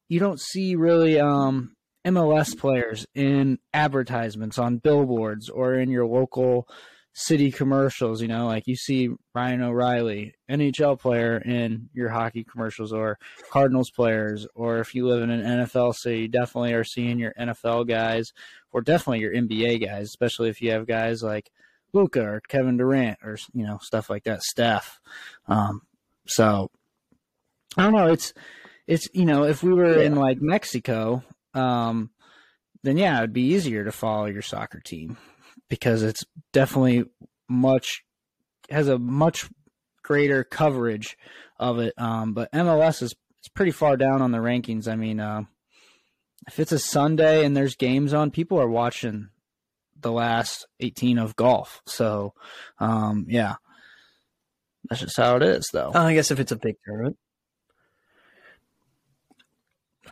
[0.09, 1.74] you don't see really um
[2.05, 6.67] MLS players in advertisements on billboards or in your local
[7.17, 12.91] city commercials, you know, like you see Ryan O'Reilly, NHL player in your hockey commercials
[12.91, 13.17] or
[13.49, 17.33] Cardinals players, or if you live in an NFL city, you definitely are seeing your
[17.39, 18.33] NFL guys
[18.71, 21.49] or definitely your NBA guys, especially if you have guys like
[21.93, 24.99] Luka or Kevin Durant or, you know, stuff like that, Steph.
[25.47, 25.83] Um,
[26.27, 26.69] so
[27.77, 28.07] I don't know.
[28.07, 28.33] It's,
[28.87, 31.23] it's, you know, if we were in like Mexico,
[31.55, 32.09] um,
[32.83, 35.17] then yeah, it'd be easier to follow your soccer team
[35.69, 37.05] because it's definitely
[37.49, 38.03] much
[38.69, 39.49] has a much
[40.03, 41.17] greater coverage
[41.57, 41.93] of it.
[41.97, 44.87] Um, but MLS is it's pretty far down on the rankings.
[44.87, 45.43] I mean, uh,
[46.47, 49.29] if it's a Sunday and there's games on, people are watching
[49.99, 51.81] the last 18 of golf.
[51.85, 52.33] So,
[52.79, 53.55] um, yeah,
[54.89, 55.91] that's just how it is, though.
[55.93, 57.17] Uh, I guess if it's a big tournament.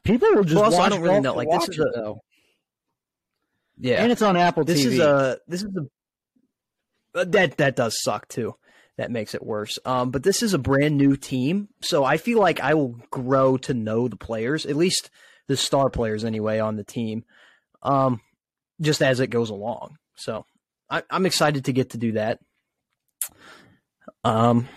[0.04, 2.22] People will just Well, also, I don't really know, like, this is a- though.
[3.80, 4.04] Yeah.
[4.04, 4.86] and it's on Apple this TV.
[4.94, 8.56] is a this is a uh, that that does suck too.
[8.98, 9.80] That makes it worse.
[9.86, 13.58] Um, but this is a brand new team, so I feel like I will grow
[13.58, 15.10] to know the players, at least
[15.48, 17.26] the star players anyway on the team,
[17.82, 18.22] um,
[18.80, 19.98] just as it goes along.
[20.16, 20.46] So
[20.92, 22.39] I, I'm excited to get to do that.
[24.24, 24.68] Um,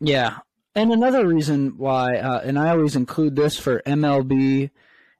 [0.00, 0.38] Yeah.
[0.76, 4.70] And another reason why, uh, and I always include this for MLB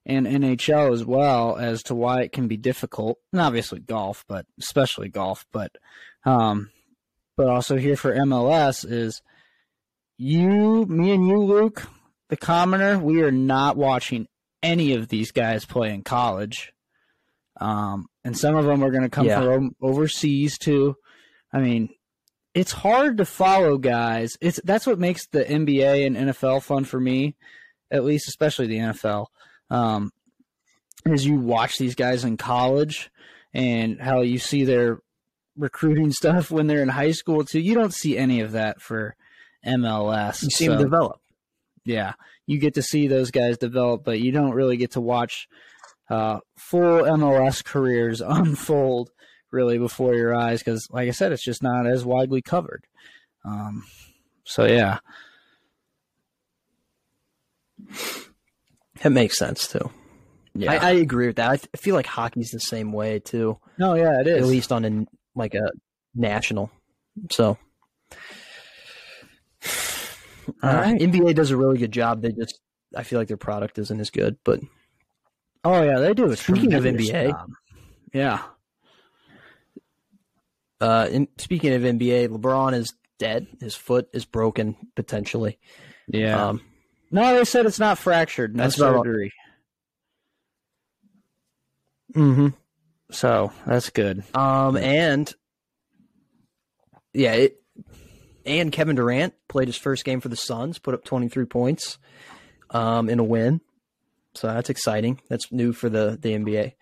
[0.05, 3.19] and NHL as well as to why it can be difficult.
[3.33, 5.73] And obviously golf, but especially golf, but,
[6.25, 6.71] um,
[7.39, 9.23] but also here for MLS is
[10.19, 11.87] you, me and you, Luke,
[12.29, 14.29] the commoner, we are not watching
[14.63, 16.73] any of these guys play in college.
[17.61, 19.41] Um, and some of them are going to come Yeah.
[19.41, 20.97] from overseas too.
[21.53, 21.89] I mean,
[22.57, 24.39] it's hard to follow guys.
[24.41, 27.37] It's that's what makes the NBA and NFL fun for me,
[27.91, 29.27] at least, especially the NFL.
[29.69, 30.11] Um,
[31.05, 33.11] is you watch these guys in college
[33.53, 35.01] and how you see their
[35.59, 37.61] recruiting stuff when they're in high school too.
[37.61, 39.17] You don't see any of that for
[39.67, 40.43] MLS.
[40.43, 41.21] you see so- him develop.
[41.85, 42.15] yeah,
[42.47, 45.47] you get to see those guys develop, but you don't really get to watch
[46.09, 49.11] uh, full MLS careers unfold
[49.51, 52.85] really before your eyes because, like I said, it's just not as widely covered.
[53.45, 53.85] Um,
[54.45, 54.99] so yeah,
[59.05, 59.91] It makes sense too.
[60.55, 61.51] yeah, I, I agree with that.
[61.51, 64.43] I, th- I feel like hockey's the same way too, no, yeah, it is.
[64.43, 65.71] at least on a like a
[66.15, 66.71] national.
[67.31, 67.59] So,
[70.63, 71.01] All uh, right.
[71.01, 72.23] NBA does a really good job.
[72.23, 72.59] They just,
[72.95, 74.37] I feel like their product isn't as good.
[74.45, 74.61] But
[75.65, 76.27] oh yeah, they do.
[76.31, 77.31] a Speaking of NBA.
[77.31, 77.51] job.
[78.15, 78.43] yeah,
[80.81, 83.47] uh, in, speaking of NBA, LeBron is dead.
[83.61, 85.59] His foot is broken potentially.
[86.09, 86.49] yeah.
[86.49, 86.63] Um,
[87.11, 88.57] no, they said it's not fractured.
[88.57, 89.33] No That's about all- surgery.
[92.15, 92.49] hmm
[93.11, 94.25] So that's good.
[94.35, 95.33] Um, and
[97.13, 97.63] yeah, it,
[98.45, 101.99] and Kevin Durant played his first game for the Suns, put up 23 points
[102.71, 103.61] um, in a win.
[104.35, 105.21] So that's exciting.
[105.29, 106.73] That's new for the, the NBA.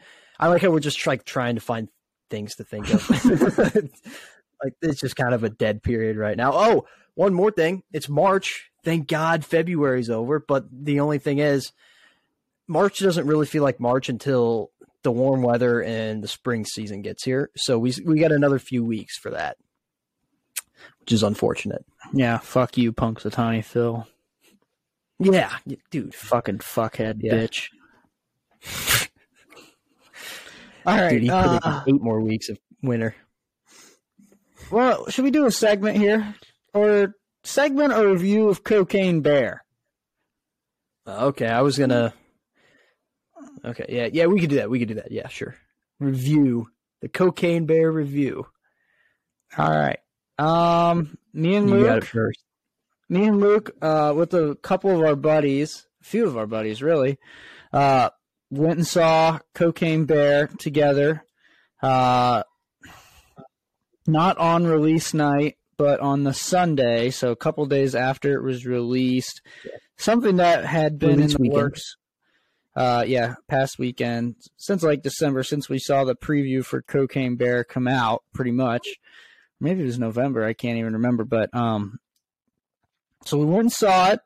[0.41, 1.89] I like how we're just like trying to find
[2.31, 3.09] things to think of.
[4.63, 6.53] like it's just kind of a dead period right now.
[6.55, 7.83] Oh, one more thing.
[7.93, 8.71] It's March.
[8.85, 10.41] Thank God February's over.
[10.47, 11.73] But the only thing is,
[12.67, 14.71] March doesn't really feel like March until
[15.03, 17.51] the warm weather and the spring season gets here.
[17.57, 19.57] So we we got another few weeks for that,
[21.01, 21.85] which is unfortunate.
[22.13, 24.07] Yeah, fuck you, Punxsutawney Phil.
[25.19, 25.53] Yeah,
[25.91, 26.15] dude.
[26.15, 27.35] Fucking fuckhead Yeah.
[27.35, 27.69] bitch.
[30.87, 31.11] All right.
[31.11, 33.15] Dude, he uh, eight more weeks of winter.
[34.71, 36.35] well, should we do a segment here,
[36.73, 39.65] or segment or review of Cocaine Bear?
[41.07, 42.13] Okay, I was gonna.
[43.65, 44.71] Okay, yeah, yeah, we could do that.
[44.71, 45.11] We could do that.
[45.13, 45.55] Yeah, sure.
[46.01, 46.69] Review
[47.01, 48.47] the Cocaine Bear review.
[49.57, 49.99] All right.
[50.39, 52.45] Um, me and You got it Luke, first.
[53.09, 56.83] me and Luke, uh, with a couple of our buddies, a few of our buddies,
[56.83, 57.19] really,
[57.73, 58.11] uh,
[58.57, 61.25] went and saw Cocaine Bear together.
[61.83, 62.43] Uh,
[64.07, 68.67] not on release night, but on the Sunday, so a couple days after it was
[68.67, 69.43] released.
[69.97, 71.63] Something that had been Release in the weekend.
[71.63, 71.97] works.
[72.77, 77.63] Uh, yeah, past weekend since like December, since we saw the preview for Cocaine Bear
[77.63, 78.87] come out, pretty much.
[79.61, 80.45] Maybe it was November.
[80.45, 82.01] I can't even remember, but um,
[83.25, 84.21] so we went and saw it.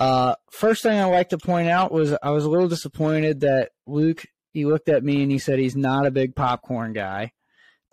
[0.00, 3.70] Uh, first thing I like to point out was I was a little disappointed that
[3.86, 7.32] Luke he looked at me and he said he's not a big popcorn guy.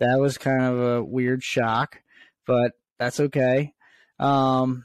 [0.00, 2.00] That was kind of a weird shock,
[2.46, 3.72] but that's okay.
[4.18, 4.84] Um,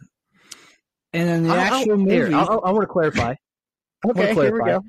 [1.13, 2.11] and then the I'll- actual I'll- movie.
[2.11, 3.35] here, I'll- I'll- want to clarify.
[4.05, 4.81] I okay, here we go.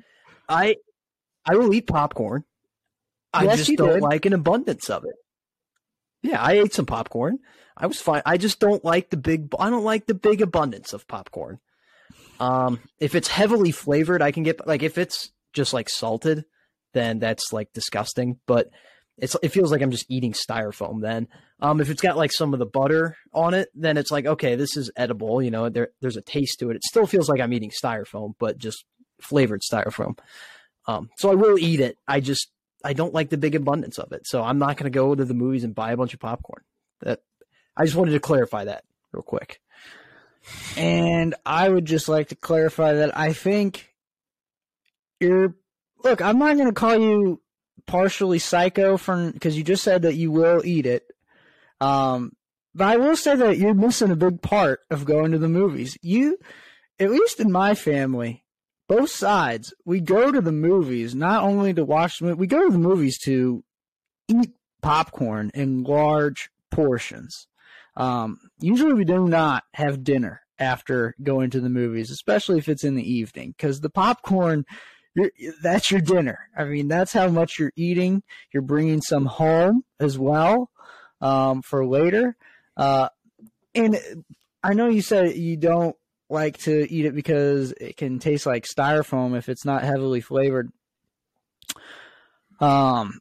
[0.49, 0.75] I
[1.45, 2.43] I will eat popcorn.
[3.33, 4.01] I Yes, just you don't did.
[4.01, 5.15] like an abundance of it.
[6.21, 7.37] Yeah, I ate some popcorn.
[7.77, 8.21] I was fine.
[8.25, 9.47] I just don't like the big.
[9.59, 11.59] I don't like the big abundance of popcorn.
[12.39, 16.45] Um, if it's heavily flavored, I can get like if it's just like salted,
[16.93, 18.39] then that's like disgusting.
[18.45, 18.69] But
[19.17, 21.01] it's it feels like I'm just eating styrofoam.
[21.01, 21.27] Then,
[21.59, 24.55] um, if it's got like some of the butter on it, then it's like okay,
[24.55, 25.41] this is edible.
[25.41, 26.75] You know, there there's a taste to it.
[26.75, 28.83] It still feels like I'm eating styrofoam, but just
[29.21, 30.17] flavored styrofoam.
[30.87, 31.97] Um, so I will eat it.
[32.07, 32.49] I just
[32.83, 34.27] I don't like the big abundance of it.
[34.27, 36.63] So I'm not going to go to the movies and buy a bunch of popcorn.
[37.01, 37.21] That
[37.75, 39.59] I just wanted to clarify that real quick.
[40.77, 43.93] And I would just like to clarify that I think
[45.19, 45.55] you're.
[46.03, 47.41] Look, I'm not going to call you
[47.87, 51.03] partially psycho from because you just said that you will eat it.
[51.81, 52.33] Um,
[52.73, 55.97] but I will say that you're missing a big part of going to the movies.
[56.01, 56.37] You,
[56.99, 58.43] at least in my family,
[58.87, 62.71] both sides, we go to the movies not only to watch the we go to
[62.71, 63.63] the movies to
[64.27, 67.47] eat popcorn in large portions.
[67.97, 72.83] Um, usually we do not have dinner after going to the movies, especially if it's
[72.83, 74.65] in the evening, because the popcorn,
[75.61, 76.49] that's your dinner.
[76.57, 78.23] I mean, that's how much you're eating.
[78.53, 80.69] You're bringing some home as well
[81.21, 82.35] um, for later.
[82.77, 83.09] Uh,
[83.73, 83.97] and
[84.63, 85.95] I know you said you don't
[86.29, 90.71] like to eat it because it can taste like styrofoam if it's not heavily flavored.
[92.59, 93.19] Um,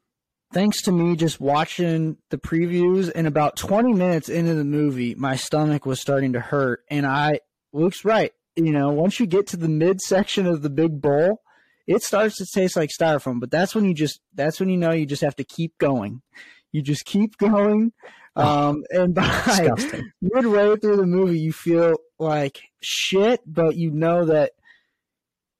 [0.54, 5.34] thanks to me just watching the previews and about 20 minutes into the movie, my
[5.34, 6.84] stomach was starting to hurt.
[6.88, 7.40] And I,
[7.72, 8.32] Luke's right.
[8.54, 11.42] You know, once you get to the midsection of the big bowl,
[11.88, 13.40] it starts to taste like styrofoam.
[13.40, 16.22] But that's when you just, that's when you know you just have to keep going.
[16.70, 17.92] You just keep going.
[18.36, 20.10] Um, and by Disgusting.
[20.22, 24.52] midway through the movie, you feel like shit, but you know that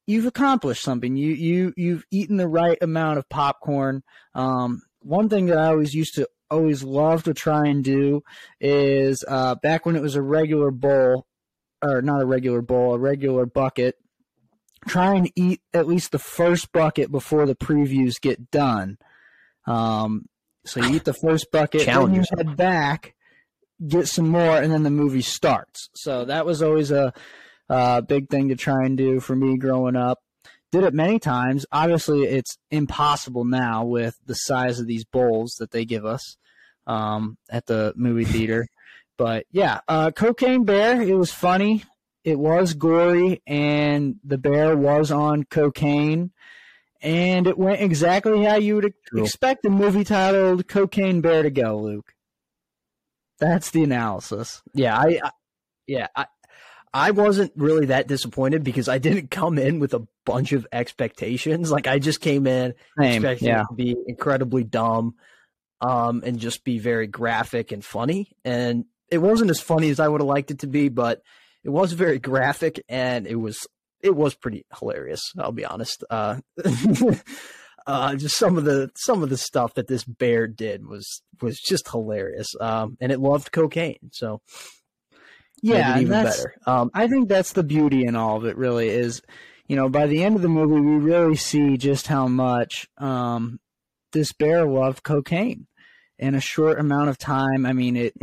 [0.06, 1.16] you've accomplished something.
[1.16, 4.02] You you you've eaten the right amount of popcorn.
[4.34, 8.22] Um, one thing that I always used to always love to try and do
[8.60, 11.26] is uh, back when it was a regular bowl,
[11.82, 13.96] or not a regular bowl, a regular bucket.
[14.86, 18.98] Try and eat at least the first bucket before the previews get done.
[19.66, 20.26] Um,
[20.66, 23.14] so you eat the first bucket, then you head back,
[23.86, 25.88] get some more, and then the movie starts.
[25.94, 27.14] So that was always a,
[27.68, 30.18] a big thing to try and do for me growing up.
[30.72, 31.66] Did it many times.
[31.70, 36.36] Obviously, it's impossible now with the size of these bowls that they give us
[36.86, 38.66] um, at the movie theater.
[39.16, 41.00] But yeah, uh, Cocaine Bear.
[41.00, 41.84] It was funny.
[42.24, 46.32] It was gory, and the bear was on cocaine
[47.04, 51.76] and it went exactly how you would expect a movie titled Cocaine Bear to go,
[51.76, 52.14] Luke.
[53.38, 54.62] That's the analysis.
[54.72, 55.30] Yeah, I, I
[55.86, 56.26] yeah, I
[56.94, 61.70] I wasn't really that disappointed because I didn't come in with a bunch of expectations.
[61.70, 63.16] Like I just came in Same.
[63.24, 63.62] expecting Yeah.
[63.62, 65.16] it to be incredibly dumb,
[65.80, 68.30] um, and just be very graphic and funny.
[68.44, 71.20] And it wasn't as funny as I would have liked it to be, but
[71.64, 73.66] it was very graphic and it was
[74.00, 75.20] it was pretty hilarious.
[75.38, 76.04] I'll be honest.
[76.10, 76.36] Uh,
[77.86, 81.58] uh, just some of the some of the stuff that this bear did was was
[81.60, 82.48] just hilarious.
[82.60, 84.40] Um, and it loved cocaine, so
[85.64, 86.54] Yeah, even that's, better.
[86.66, 88.56] Um, I think that's the beauty in all of it.
[88.56, 89.22] Really, is
[89.66, 93.60] you know by the end of the movie we really see just how much um,
[94.12, 95.66] this bear loved cocaine
[96.18, 97.64] in a short amount of time.
[97.64, 98.14] I mean, it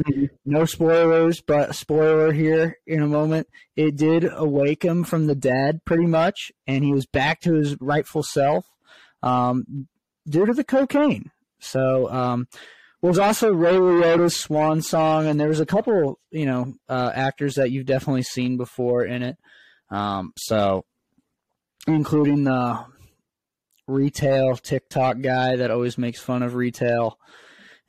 [0.45, 3.47] no spoilers, but spoiler here in a moment.
[3.75, 7.75] It did awake him from the dead, pretty much, and he was back to his
[7.81, 8.65] rightful self
[9.23, 9.87] um,
[10.29, 11.31] due to the cocaine.
[11.59, 12.47] So, um,
[13.01, 17.55] was also Ray Liotta's swan song, and there was a couple, you know, uh, actors
[17.55, 19.37] that you've definitely seen before in it.
[19.89, 20.85] Um, so,
[21.87, 22.85] including the
[23.87, 27.17] retail TikTok guy that always makes fun of retail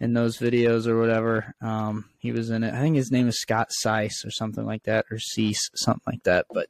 [0.01, 1.55] in those videos or whatever.
[1.61, 2.75] Um, he was in it.
[2.75, 6.23] I think his name is Scott Seiss or something like that, or Cease, something like
[6.25, 6.47] that.
[6.53, 6.67] But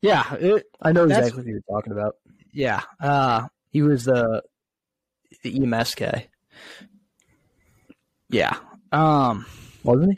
[0.00, 2.16] yeah, it, I know exactly what you're talking about.
[2.52, 2.82] yeah.
[3.00, 4.42] Uh, He was the
[5.42, 6.28] the EMS guy,
[8.32, 8.56] yeah.
[8.90, 9.46] Um,
[9.84, 10.12] wasn't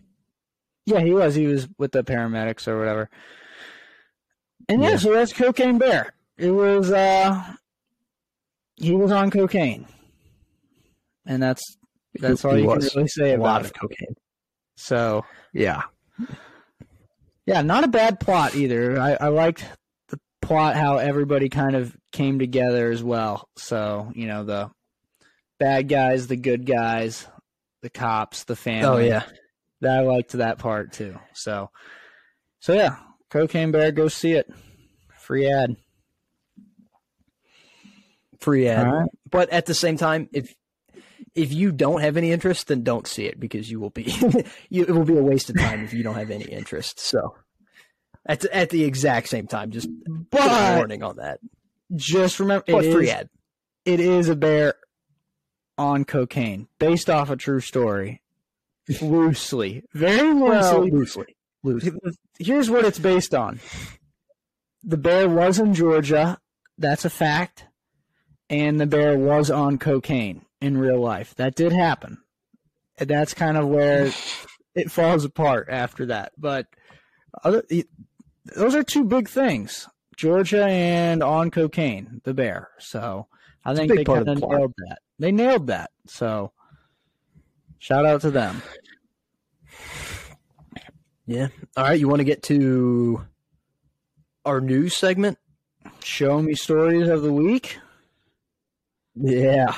[0.87, 0.93] he?
[0.93, 1.35] yeah, he was.
[1.35, 3.11] He was with the paramedics or whatever.
[4.69, 4.97] And yeah, Yeah.
[4.97, 6.15] so that's Cocaine Bear.
[6.39, 7.43] It was, uh,
[8.77, 9.87] he was on cocaine.
[11.27, 11.77] And that's,
[12.15, 12.89] that's all He you was.
[12.91, 13.67] can really say a about lot it.
[13.67, 14.15] of cocaine.
[14.77, 15.83] So yeah,
[17.47, 18.99] yeah, not a bad plot either.
[19.01, 19.65] I, I liked
[20.09, 23.49] the plot how everybody kind of came together as well.
[23.57, 24.71] So you know the
[25.61, 27.27] bad guys, the good guys,
[27.85, 28.89] the cops, the family.
[28.89, 29.23] Oh yeah,
[29.83, 31.17] that I liked that part too.
[31.35, 31.71] So
[32.59, 32.97] so yeah,
[33.31, 34.51] Cocaine Bear, go see it.
[35.19, 35.77] Free ad.
[38.41, 38.87] free ad.
[38.87, 39.09] Right.
[39.31, 40.55] But at the same time, if
[41.35, 44.03] if you don't have any interest, then don't see it because you will be
[44.71, 46.99] you, it will be a waste of time if you don't have any interest.
[47.01, 47.37] So
[48.27, 49.89] at the, at the exact same time, just
[50.31, 51.41] But warning on that.
[51.95, 53.29] just remember, But it free is- ad.
[53.85, 54.75] it is a bear
[55.77, 58.21] on cocaine based off a true story.
[59.01, 59.85] Loosely.
[59.95, 61.37] Very Well, loosely.
[61.63, 61.93] Loosely,
[62.39, 63.61] here's what it's based on.
[64.83, 66.39] The bear was in georgia.
[66.77, 67.67] That's a fact.
[68.51, 71.35] And the bear was on cocaine in real life.
[71.37, 72.19] That did happen.
[72.99, 74.13] And that's kind of where
[74.75, 76.33] it falls apart after that.
[76.37, 76.67] But
[77.43, 77.63] other
[78.55, 79.89] those are two big things.
[80.17, 82.71] Georgia and on cocaine the bear.
[82.79, 83.27] So
[83.65, 86.53] i a think they kind of nailed that they nailed that so
[87.79, 88.63] shout out to them
[91.27, 91.49] Yeah.
[91.77, 91.99] All right.
[91.99, 93.25] You want to get to
[94.45, 95.39] our news segment?
[96.03, 97.79] show me stories of the week
[99.15, 99.75] Yeah.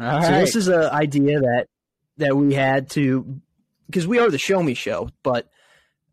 [0.00, 1.66] all so right this is an idea that
[2.16, 3.40] that we had to
[3.86, 5.48] because we are the show me show but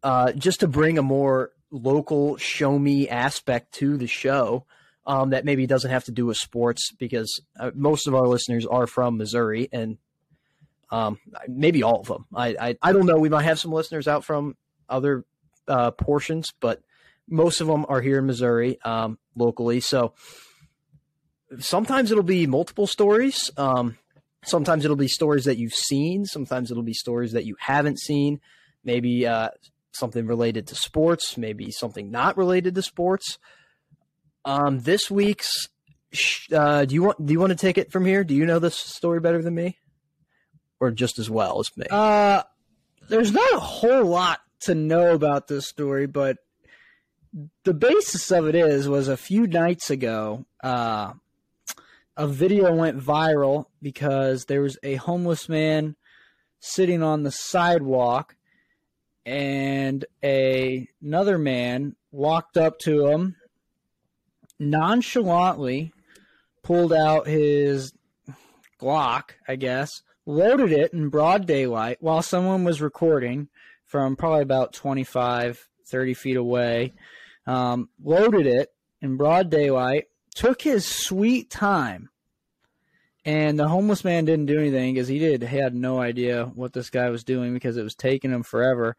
[0.04, 4.66] uh, just to bring a more local show me aspect to the show
[5.10, 8.66] um, that maybe doesn't have to do with sports because uh, most of our listeners
[8.66, 9.98] are from missouri and
[10.92, 12.26] Um, maybe all of them.
[12.34, 13.20] I, I I don't know.
[13.22, 14.56] We might have some listeners out from
[14.88, 15.24] other
[15.68, 16.82] uh, portions, but
[17.28, 19.82] most of them are here in Missouri um, locally.
[19.82, 20.14] So
[21.60, 23.52] sometimes it'll be multiple stories.
[23.56, 23.98] Um,
[24.44, 26.26] sometimes it'll be stories that you've seen.
[26.26, 28.40] Sometimes it'll be stories that you haven't seen.
[28.84, 29.50] Maybe uh,
[29.92, 31.38] something related to sports.
[31.38, 33.38] Maybe something not related to sports.
[34.46, 35.68] Um, this week's.
[36.52, 37.24] Uh, do you want?
[37.24, 38.24] Do you want to take it from here?
[38.24, 39.78] Do you know this story better than me,
[40.80, 41.86] or just as well as me?
[41.90, 42.44] Uh,
[43.10, 46.38] there's not a whole lot to know about this story, but
[47.64, 50.46] the basis of it is was a few nights ago.
[50.64, 51.14] Uh,
[52.18, 55.96] a video went viral because there was a homeless man
[56.60, 58.36] sitting on the sidewalk
[59.26, 63.36] and a, another man walked up to him
[64.60, 65.94] nonchalantly
[66.64, 67.94] pulled out his
[68.80, 73.50] Glock, I guess, loaded it in broad daylight while someone was recording
[73.86, 76.94] from probably about 25, 30 feet away,
[77.48, 78.70] um, loaded it
[79.02, 80.06] in broad daylight,
[80.36, 82.10] took his sweet time.
[83.26, 86.74] And the homeless man didn't do anything because he did he had no idea what
[86.74, 88.96] this guy was doing because it was taking him forever.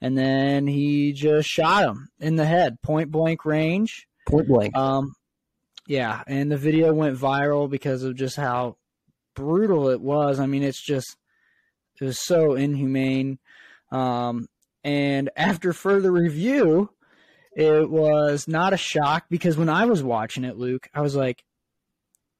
[0.00, 4.08] And then he just shot him in the head, point blank range.
[4.26, 4.76] Point blank.
[4.76, 5.14] Um,
[5.86, 8.76] yeah, and the video went viral because of just how
[9.34, 10.38] brutal it was.
[10.40, 11.16] I mean, it's just
[12.00, 13.38] it was so inhumane.
[13.90, 14.48] Um,
[14.84, 16.90] and after further review,
[17.54, 21.44] it was not a shock because when I was watching it, Luke, I was like,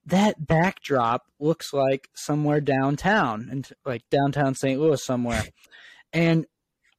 [0.06, 4.80] that backdrop looks like somewhere downtown and like downtown St.
[4.80, 5.44] Louis somewhere.
[6.12, 6.46] And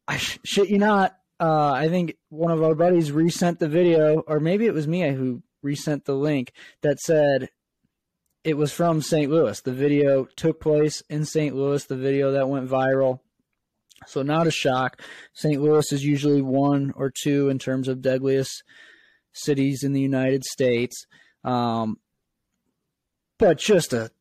[0.07, 4.39] I shit you not, uh, I think one of our buddies resent the video, or
[4.39, 7.49] maybe it was me who resent the link that said
[8.45, 9.29] it was from St.
[9.29, 9.59] Louis.
[9.59, 11.53] The video took place in St.
[11.53, 13.19] Louis, the video that went viral.
[14.07, 15.01] So, not a shock.
[15.33, 15.61] St.
[15.61, 18.63] Louis is usually one or two in terms of deadliest
[19.33, 21.05] cities in the United States.
[21.43, 21.97] Um,
[23.37, 24.11] but just a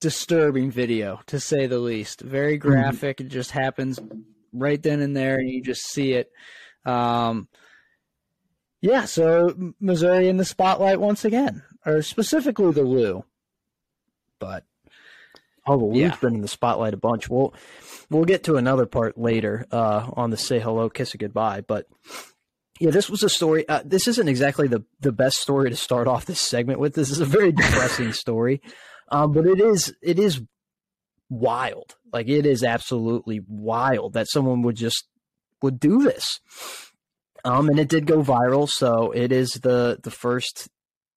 [0.00, 2.20] disturbing video, to say the least.
[2.20, 2.68] Very mm-hmm.
[2.68, 3.20] graphic.
[3.20, 4.00] It just happens
[4.52, 6.30] right then and there, and you just see it.
[6.84, 7.48] Um,
[8.80, 13.24] yeah, so Missouri in the spotlight once again, or specifically the Lou.
[14.38, 14.64] But
[15.66, 16.16] oh, well, Lou's yeah.
[16.20, 17.28] been in the spotlight a bunch.
[17.28, 17.54] We'll
[18.08, 21.62] we'll get to another part later uh, on the say hello, kiss a goodbye.
[21.62, 21.86] But
[22.78, 23.68] yeah, this was a story.
[23.68, 26.94] Uh, this isn't exactly the the best story to start off this segment with.
[26.94, 28.62] This is a very depressing story,
[29.10, 30.40] um, but it is it is
[31.30, 31.96] wild.
[32.12, 35.04] Like it is absolutely wild that someone would just
[35.62, 36.40] would do this.
[37.44, 40.68] Um, and it did go viral, so it is the the first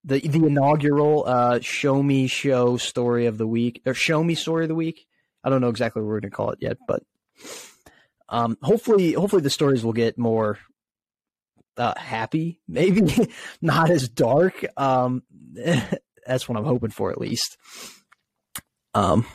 [0.03, 4.65] the the inaugural uh, show me show story of the week or show me story
[4.65, 5.07] of the week.
[5.43, 7.03] I don't know exactly what we're to call it yet, but
[8.29, 10.59] um, hopefully hopefully the stories will get more
[11.77, 13.31] uh, happy, maybe
[13.61, 14.63] not as dark.
[14.77, 15.23] Um,
[16.25, 17.57] that's what I'm hoping for at least.
[18.93, 19.25] Um,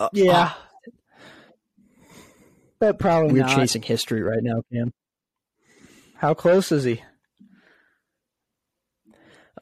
[0.00, 0.52] uh, yeah, uh,
[2.78, 3.56] but probably we're not.
[3.56, 4.92] chasing history right now, Cam.
[6.16, 7.02] How close is he?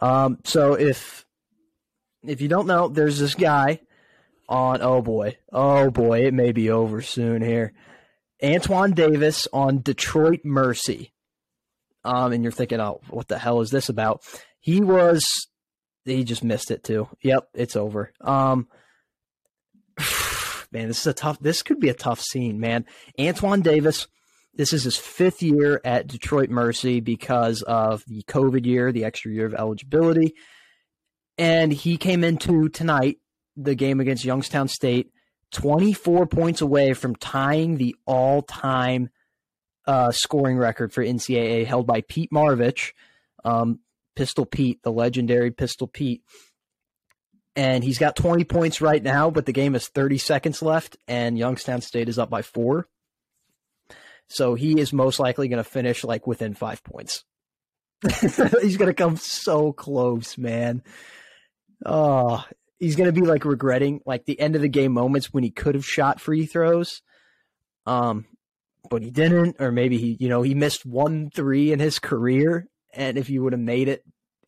[0.00, 1.24] Um, so if
[2.22, 3.80] if you don't know, there's this guy
[4.48, 7.72] on oh boy, oh boy, it may be over soon here.
[8.42, 11.12] Antoine Davis on Detroit Mercy.
[12.02, 14.22] Um, and you're thinking, oh, what the hell is this about?
[14.60, 15.26] He was
[16.04, 17.08] he just missed it too.
[17.22, 18.12] Yep, it's over.
[18.20, 18.68] Um
[20.72, 22.86] man, this is a tough this could be a tough scene, man.
[23.18, 24.06] Antoine Davis
[24.54, 29.32] this is his fifth year at Detroit Mercy because of the COVID year, the extra
[29.32, 30.34] year of eligibility.
[31.38, 33.18] And he came into tonight,
[33.56, 35.12] the game against Youngstown State,
[35.52, 39.10] 24 points away from tying the all time
[39.86, 42.92] uh, scoring record for NCAA held by Pete Maravich,
[43.44, 43.80] um,
[44.14, 46.22] Pistol Pete, the legendary Pistol Pete.
[47.56, 51.36] And he's got 20 points right now, but the game has 30 seconds left, and
[51.36, 52.86] Youngstown State is up by four.
[54.28, 57.24] So he is most likely going to finish like within five points.
[58.20, 60.82] he's going to come so close, man.
[61.84, 62.44] Oh,
[62.78, 65.50] he's going to be like regretting like the end of the game moments when he
[65.50, 67.02] could have shot free throws.
[67.86, 68.26] Um,
[68.88, 72.66] but he didn't, or maybe he, you know, he missed one three in his career.
[72.94, 74.04] And if he would have made it,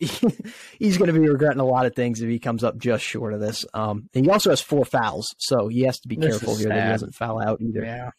[0.79, 3.35] he's going to be regretting a lot of things if he comes up just short
[3.35, 3.65] of this.
[3.75, 6.77] Um, he also has four fouls, so he has to be this careful here sad.
[6.77, 7.85] that he doesn't foul out either.
[7.85, 8.11] Yeah.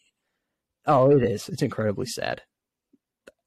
[0.86, 1.48] Oh, it is.
[1.48, 2.42] It's incredibly sad.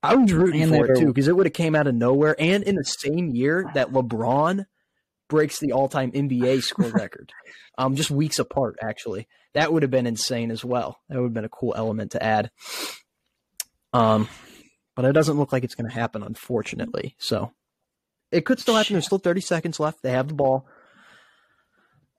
[0.04, 2.36] I was rooting and for it too because it would have came out of nowhere,
[2.38, 4.66] and in the same year that LeBron
[5.28, 7.32] breaks the all-time NBA score record.
[7.78, 9.28] Um, just weeks apart, actually.
[9.54, 11.00] That would have been insane as well.
[11.10, 12.52] That would have been a cool element to add.
[13.94, 14.30] Um,
[14.96, 17.16] but it doesn't look like it's going to happen, unfortunately.
[17.20, 17.52] So
[18.32, 18.94] it could still happen.
[18.94, 20.02] There's still 30 seconds left.
[20.02, 20.68] They have the ball.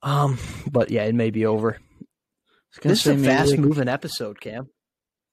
[0.01, 0.37] Um,
[0.69, 1.77] but yeah, it may be over.
[2.81, 4.69] This is a fast moving episode, Cam.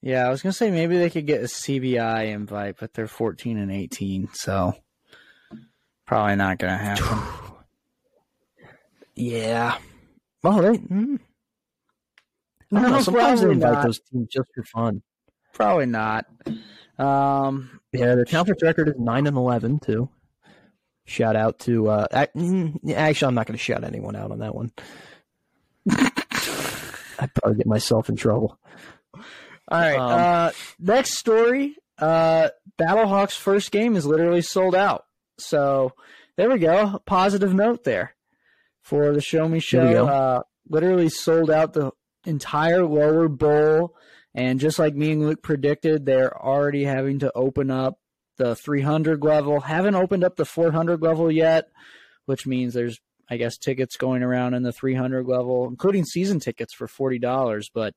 [0.01, 3.57] Yeah, I was gonna say maybe they could get a CBI invite, but they're 14
[3.57, 4.73] and 18, so
[6.05, 7.19] probably not gonna happen.
[9.15, 9.77] yeah.
[10.43, 11.19] Well, they, mm,
[12.71, 13.01] know.
[13.01, 13.85] Sometimes they invite not.
[13.85, 15.01] those teams just for fun.
[15.53, 16.25] Probably not.
[16.99, 20.09] Um, yeah, the conference record is nine and eleven too.
[21.07, 24.53] Shout out to uh, mm, actually, I'm not going to shout anyone out on that
[24.53, 24.73] one.
[25.89, 28.59] I'd probably get myself in trouble.
[29.15, 29.97] All right.
[29.97, 31.77] Um, uh, next story.
[31.97, 35.05] Uh, Battlehawks' first game is literally sold out.
[35.39, 35.93] So
[36.35, 37.01] there we go.
[37.05, 38.13] Positive note there
[38.81, 40.07] for the Show Me Show.
[40.07, 41.91] Uh, literally sold out the
[42.25, 43.95] entire lower bowl.
[44.35, 47.97] And just like me and Luke predicted, they're already having to open up
[48.37, 49.59] the 300 level.
[49.59, 51.69] Haven't opened up the 400 level yet,
[52.25, 56.73] which means there's, I guess, tickets going around in the 300 level, including season tickets
[56.73, 57.65] for $40.
[57.73, 57.93] But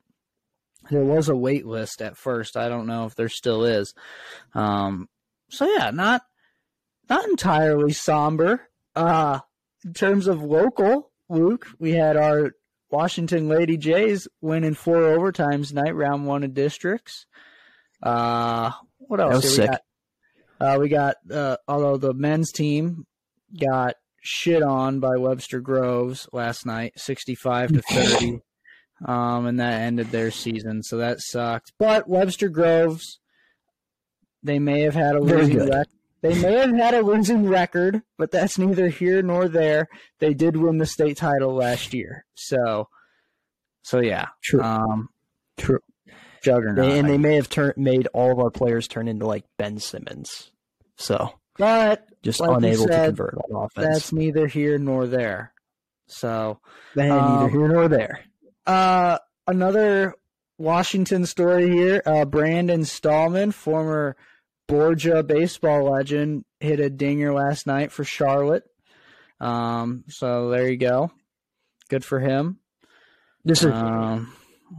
[0.90, 2.56] there was a wait list at first.
[2.56, 3.94] I don't know if there still is.
[4.54, 5.08] Um,
[5.48, 6.22] so yeah, not
[7.08, 8.68] not entirely somber.
[8.94, 9.40] Uh,
[9.84, 12.52] in terms of local, Luke, we had our
[12.90, 17.26] Washington Lady Jays win in four overtimes night round one of districts.
[18.02, 19.30] Uh, what else?
[19.30, 19.60] That was sick.
[19.62, 19.80] We got,
[20.60, 23.06] uh, we got uh, although the men's team
[23.58, 28.40] got shit on by Webster Groves last night, sixty-five to thirty,
[29.06, 30.82] um, and that ended their season.
[30.82, 31.72] So that sucked.
[31.78, 33.18] But Webster Groves,
[34.42, 35.86] they may have had a losing record.
[36.22, 39.88] They may have had a losing record, but that's neither here nor there.
[40.18, 42.88] They did win the state title last year, so
[43.82, 45.08] so yeah, true, um,
[45.56, 45.78] true,
[46.42, 46.84] juggernaut.
[46.86, 49.78] They, and they may have turned made all of our players turn into like Ben
[49.78, 50.50] Simmons.
[50.96, 53.86] So, but just like unable said, to convert on offense.
[53.86, 55.52] That's neither here nor there.
[56.06, 56.60] So,
[56.94, 58.20] they um, neither here nor there.
[58.66, 60.14] Uh, another
[60.58, 62.02] Washington story here.
[62.04, 64.16] Uh, Brandon Stallman, former
[64.68, 68.64] Borgia baseball legend hit a dinger last night for Charlotte.
[69.40, 71.10] Um, so there you go.
[71.88, 72.58] Good for him.
[73.44, 74.32] This is um,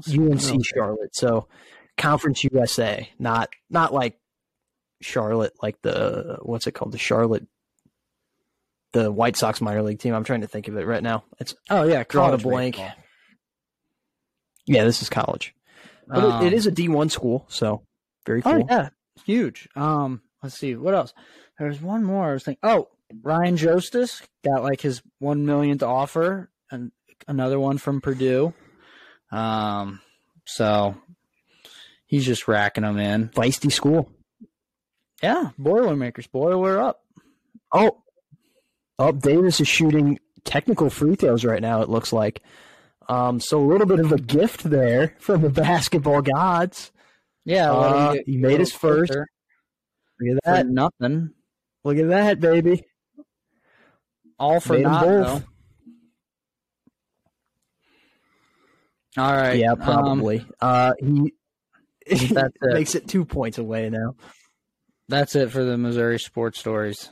[0.08, 1.48] UNC Charlotte, so
[1.98, 4.20] Conference USA, not not like
[5.02, 7.46] Charlotte, like the what's it called, the Charlotte,
[8.94, 10.14] the White Sox minor league team.
[10.14, 11.24] I'm trying to think of it right now.
[11.40, 12.76] It's oh yeah, college blank.
[12.76, 12.96] Baseball.
[14.68, 15.54] Yeah, this is college,
[16.08, 17.84] but um, it, it is a D1 school, so
[18.26, 18.68] very oh, cool.
[18.70, 18.90] Oh yeah,
[19.26, 19.68] huge.
[19.76, 21.14] Um, let's see what else.
[21.60, 22.30] There's one more.
[22.30, 22.60] I was thinking.
[22.64, 22.88] Oh,
[23.22, 26.92] Ryan Jostis got like his one millionth offer, and
[27.28, 28.54] another one from Purdue.
[29.32, 30.02] Um,
[30.46, 30.96] so
[32.06, 33.30] he's just racking them in.
[33.30, 34.12] Feisty school.
[35.24, 37.04] Yeah, Boilermakers, boiler up.
[37.72, 38.02] Oh,
[38.98, 41.82] oh, Davis is shooting technical free throws right now.
[41.82, 42.42] It looks like.
[43.08, 46.92] Um, so a little bit of a gift there from the basketball gods.
[47.46, 49.12] Yeah, uh, he made his first.
[49.12, 50.66] Look at that.
[50.66, 51.32] For nothing.
[51.84, 52.84] Look at that, baby.
[54.40, 55.44] All for made both.
[59.18, 59.60] All right.
[59.60, 60.40] Yeah, probably.
[60.40, 64.16] Um, uh, he that makes it two points away now.
[65.10, 67.10] That's it for the Missouri sports stories.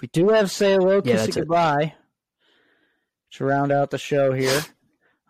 [0.00, 1.92] We do have say hello, kiss yeah, goodbye it.
[3.36, 4.60] to round out the show here.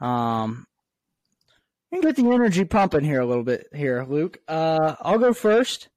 [0.00, 0.66] Um,
[1.92, 4.38] and get the energy pumping here a little bit here, Luke.
[4.48, 5.90] Uh, I'll go first.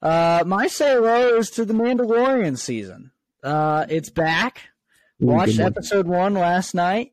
[0.00, 3.10] Uh, my say hello is to the Mandalorian season.
[3.42, 4.62] Uh, it's back.
[5.20, 7.12] Watched episode one last night.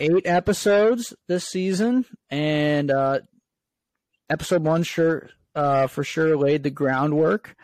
[0.00, 3.18] Eight episodes this season, and uh,
[4.30, 7.56] episode one sure uh, for sure laid the groundwork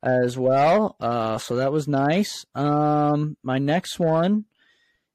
[0.00, 0.94] as well.
[1.00, 2.46] Uh, so that was nice.
[2.54, 4.44] Um, my next one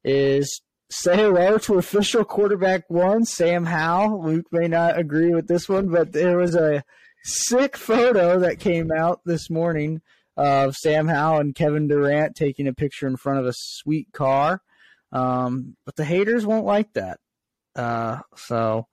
[0.04, 4.26] is say hello to official quarterback one, Sam Howell.
[4.26, 6.84] Luke may not agree with this one, but there was a
[7.24, 10.02] sick photo that came out this morning
[10.36, 14.62] of Sam Howell and Kevin Durant taking a picture in front of a sweet car.
[15.12, 17.20] Um, but the haters won't like that.
[17.76, 18.88] Uh, so,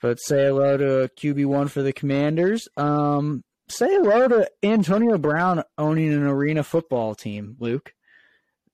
[0.00, 2.68] but say hello to QB1 for the Commanders.
[2.76, 7.94] Um, say hello to Antonio Brown owning an arena football team, Luke.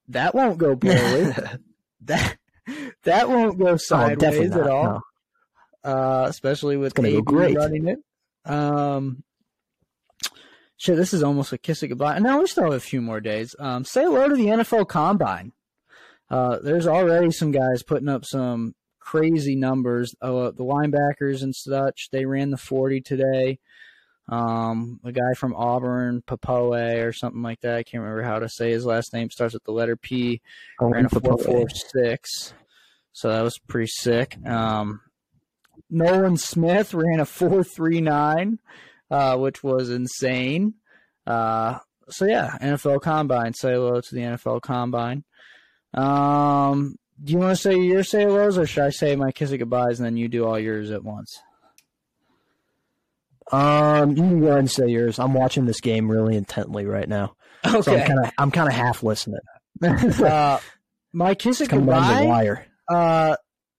[0.09, 1.35] That won't go poorly.
[2.03, 2.39] that
[3.05, 4.85] that won't go oh, sideways oh, at all.
[4.85, 5.01] No.
[5.85, 7.23] Uh, especially with AB
[7.55, 7.99] running it.
[8.45, 9.23] Um,
[10.77, 12.19] shit, this is almost a kiss it goodbye.
[12.19, 13.55] now we still have a few more days.
[13.59, 15.53] Um, say hello to the NFL Combine.
[16.31, 20.15] Uh, there's already some guys putting up some crazy numbers.
[20.21, 23.59] Uh, the linebackers and such, they ran the 40 today.
[24.29, 27.77] Um, a guy from Auburn, Pappoe or something like that.
[27.77, 29.31] I can't remember how to say his last name.
[29.31, 30.41] Starts with the letter P.
[30.81, 32.53] Oh, ran a four four six.
[33.13, 34.37] So that was pretty sick.
[34.45, 35.01] Um,
[35.89, 38.59] Nolan Smith ran a four three nine,
[39.13, 40.75] uh, which was insane.
[41.25, 43.55] Uh, so yeah, NFL Combine.
[43.55, 45.23] Say hello to the NFL Combine.
[45.97, 49.51] Um, do you want to say your say hellos, or should I say my kiss
[49.51, 51.41] it goodbyes and then you do all yours at once?
[53.51, 55.19] Um, you can go ahead and say yours.
[55.19, 58.75] I'm watching this game really intently right now, so I'm kind of I'm kind of
[58.75, 59.41] half listening.
[59.83, 60.59] uh,
[61.13, 62.65] my kiss the goodbye.
[62.89, 63.37] Uh,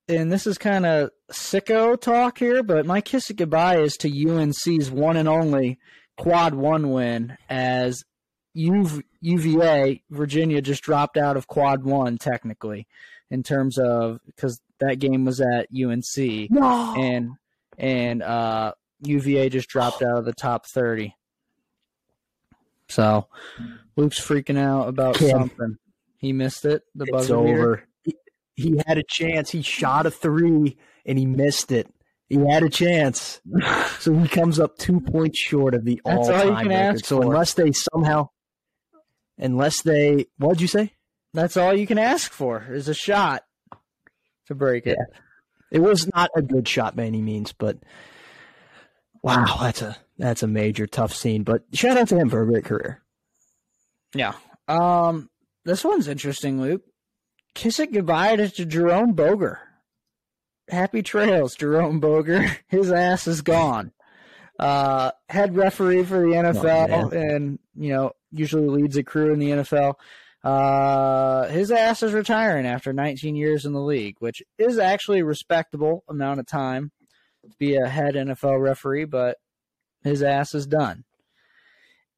[0.09, 4.09] and this is kind of sicko talk here, but my kiss it goodbye is to
[4.09, 5.79] UNC's one and only
[6.17, 8.03] quad one win as
[8.55, 12.87] UV, UVA Virginia just dropped out of quad one technically
[13.29, 16.95] in terms of because that game was at UNC No.
[16.97, 17.31] and
[17.77, 21.15] and uh, UVA just dropped out of the top thirty.
[22.89, 23.27] So
[23.95, 25.29] Luke's freaking out about Kim.
[25.29, 25.77] something.
[26.19, 26.83] He missed it.
[26.95, 27.83] The it's buzzer over.
[28.03, 28.15] He,
[28.55, 29.51] he had a chance.
[29.51, 31.87] He shot a three and he missed it.
[32.29, 33.39] He had a chance,
[33.99, 37.05] so he comes up two points short of the all all-time record.
[37.05, 38.29] So unless they somehow,
[39.37, 40.93] unless they, what'd you say?
[41.33, 43.43] That's all you can ask for is a shot
[44.47, 44.97] to break it.
[45.71, 47.77] It was not a good shot by any means, but
[49.21, 51.43] wow, that's a that's a major tough scene.
[51.43, 53.03] But shout out to him for a great career.
[54.15, 54.33] Yeah.
[54.67, 55.29] Um,
[55.65, 56.83] this one's interesting, Luke.
[57.53, 59.59] Kiss it goodbye to Jerome Boger.
[60.69, 62.45] Happy trails, Jerome Boger.
[62.67, 63.91] His ass is gone.
[64.59, 69.49] Uh, head referee for the NFL, and you know usually leads a crew in the
[69.49, 69.95] NFL.
[70.43, 75.25] Uh, his ass is retiring after 19 years in the league, which is actually a
[75.25, 76.91] respectable amount of time
[77.43, 79.37] to be a head NFL referee, but
[80.03, 81.03] his ass is done.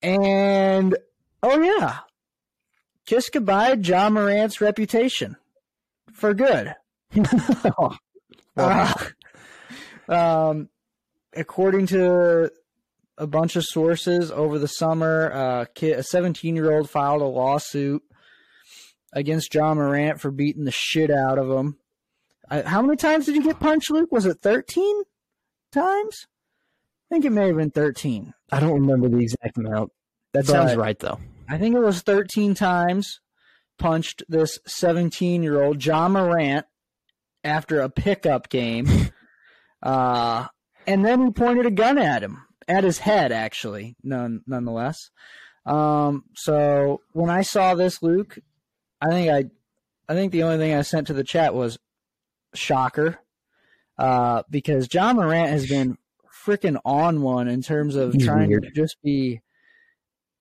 [0.01, 0.97] And
[1.43, 1.99] oh yeah,
[3.05, 5.35] kiss goodbye Ja Morant's reputation
[6.13, 6.75] for good.
[8.57, 8.93] Uh,
[10.09, 10.67] um,
[11.33, 12.51] according to
[13.19, 17.25] a bunch of sources over the summer, uh, kid, a 17 year old filed a
[17.25, 18.01] lawsuit
[19.13, 21.77] against Ja Morant for beating the shit out of him.
[22.49, 24.11] I, how many times did you get punched, Luke?
[24.11, 25.03] Was it 13
[25.71, 26.27] times?
[27.09, 28.33] I think it may have been 13.
[28.51, 29.91] I don't remember the exact amount.
[30.33, 31.19] That sounds right though.
[31.47, 33.19] I think it was 13 times
[33.79, 36.65] punched this 17 year old Ja Morant
[37.43, 38.87] after a pickup game.
[39.81, 40.45] Uh,
[40.85, 45.09] and then he pointed a gun at him, at his head, actually, none, nonetheless.
[45.65, 48.37] Um, so when I saw this, Luke,
[49.01, 49.45] I think I,
[50.11, 51.77] I think the only thing I sent to the chat was
[52.53, 53.19] shocker,
[53.97, 55.97] uh, because Ja Morant has been
[56.45, 59.41] freaking on one in terms of He's trying to just be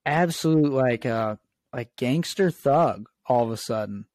[0.07, 1.37] absolute like uh
[1.73, 4.07] like gangster thug all of a sudden.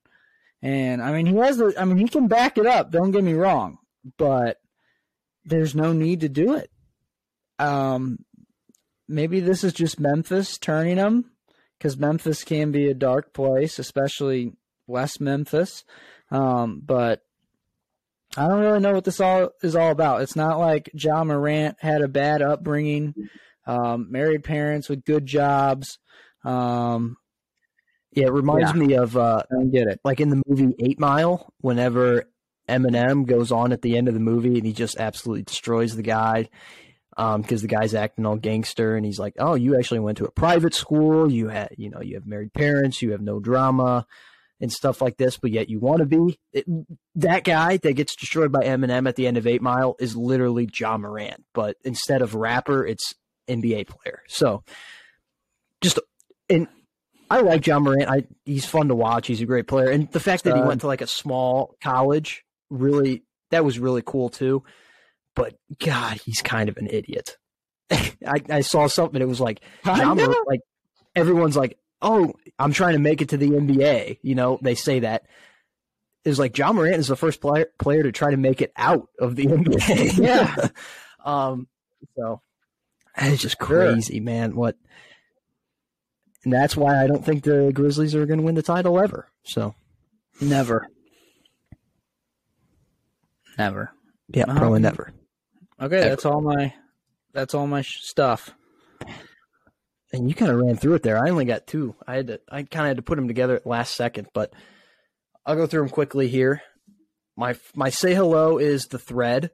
[0.61, 3.23] And I mean he has the I mean he can back it up, don't get
[3.23, 3.77] me wrong,
[4.17, 4.57] but
[5.45, 6.71] there's no need to do it.
[7.63, 8.17] Um
[9.07, 11.31] maybe this is just Memphis turning him
[11.79, 14.53] cuz Memphis can be a dark place, especially
[14.87, 15.83] West Memphis.
[16.31, 17.21] Um but
[18.35, 20.21] I don't really know what this all is all about.
[20.23, 23.13] It's not like Ja Morant had a bad upbringing
[23.67, 25.99] um, married parents with good jobs.
[26.43, 27.15] Um,
[28.11, 28.79] Yeah, it reminds Yeah.
[28.87, 29.99] me of uh, I get it.
[30.03, 32.23] like in the movie Eight Mile, whenever
[32.67, 36.01] Eminem goes on at the end of the movie and he just absolutely destroys the
[36.01, 36.49] guy
[37.15, 40.25] Um, because the guy's acting all gangster and he's like, "Oh, you actually went to
[40.25, 41.31] a private school.
[41.31, 43.01] You had, you know, you have married parents.
[43.01, 44.05] You have no drama."
[44.61, 46.65] And stuff like this, but yet you want to be it,
[47.15, 50.69] that guy that gets destroyed by Eminem at the end of Eight Mile is literally
[50.73, 53.13] Ja Morant, but instead of rapper, it's
[53.49, 54.21] NBA player.
[54.29, 54.63] So,
[55.81, 55.99] just
[56.49, 56.69] and
[57.29, 58.09] I like Ja Morant.
[58.09, 59.27] I he's fun to watch.
[59.27, 61.75] He's a great player, and the fact that he uh, went to like a small
[61.81, 64.63] college really that was really cool too.
[65.35, 67.37] But God, he's kind of an idiot.
[67.91, 69.21] I, I saw something.
[69.21, 70.61] It was like Ja like
[71.15, 74.99] everyone's like, "Oh, I'm trying to make it to the NBA." You know, they say
[74.99, 75.25] that.
[76.25, 78.71] It was like Ja Morant is the first player player to try to make it
[78.77, 80.17] out of the NBA.
[80.17, 80.55] Yeah.
[81.25, 81.67] um.
[82.15, 82.41] So
[83.17, 83.91] it's just Sure.
[83.93, 84.55] crazy, man.
[84.55, 84.75] What?
[86.43, 89.27] And that's why I don't think the Grizzlies are going to win the title ever.
[89.43, 89.75] So
[90.41, 90.87] Never.
[93.57, 93.91] Never.
[94.29, 95.11] yeah, Um, probably never.
[95.83, 96.73] Okay, that's all my.
[97.33, 98.51] That's all my sh- stuff.
[100.13, 101.17] and you kind of ran through it there.
[101.17, 101.95] I only got two.
[102.07, 104.53] I had to, I kind of had to put them together at last second, but
[105.45, 106.61] I'll go through them quickly here.
[107.35, 109.51] My my say hello is the thread.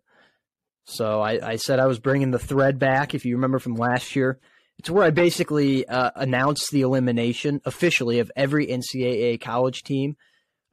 [0.85, 3.15] So I, I said I was bringing the thread back.
[3.15, 4.39] If you remember from last year,
[4.77, 10.15] it's where I basically uh, announced the elimination officially of every NCAA college team,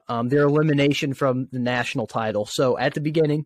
[0.07, 2.45] um, their elimination from the national title.
[2.45, 3.45] So at the beginning,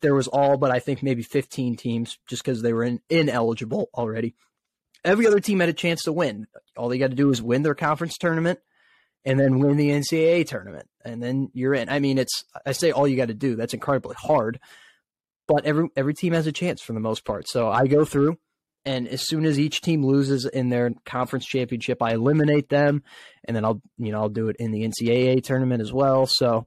[0.00, 3.90] there was all but I think maybe 15 teams just because they were in, ineligible
[3.94, 4.34] already.
[5.04, 6.46] Every other team had a chance to win.
[6.76, 8.60] All they got to do is win their conference tournament
[9.24, 11.88] and then win the NCAA tournament, and then you're in.
[11.88, 13.56] I mean, it's I say all you got to do.
[13.56, 14.58] That's incredibly hard,
[15.46, 17.48] but every every team has a chance for the most part.
[17.48, 18.38] So I go through,
[18.84, 23.02] and as soon as each team loses in their conference championship, I eliminate them,
[23.44, 26.26] and then I'll you know I'll do it in the NCAA tournament as well.
[26.26, 26.66] So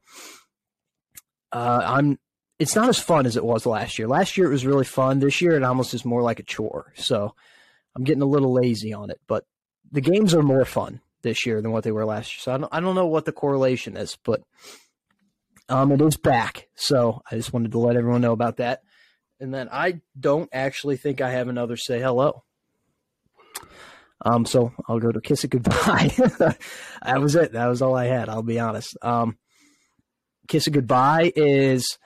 [1.51, 2.19] uh, I'm.
[2.57, 4.07] It's not as fun as it was last year.
[4.07, 5.19] Last year it was really fun.
[5.19, 6.93] This year it almost is more like a chore.
[6.95, 7.35] So
[7.95, 9.45] I'm getting a little lazy on it, but
[9.91, 12.41] the games are more fun this year than what they were last year.
[12.41, 14.41] So I don't, I don't know what the correlation is, but
[15.67, 16.67] um, it is back.
[16.75, 18.83] So I just wanted to let everyone know about that.
[19.39, 22.43] And then I don't actually think I have another say hello.
[24.23, 26.13] Um, so I'll go to kiss it goodbye.
[26.39, 27.51] that was it.
[27.51, 28.29] That was all I had.
[28.29, 28.95] I'll be honest.
[29.01, 29.37] Um,
[30.47, 31.97] kiss it goodbye is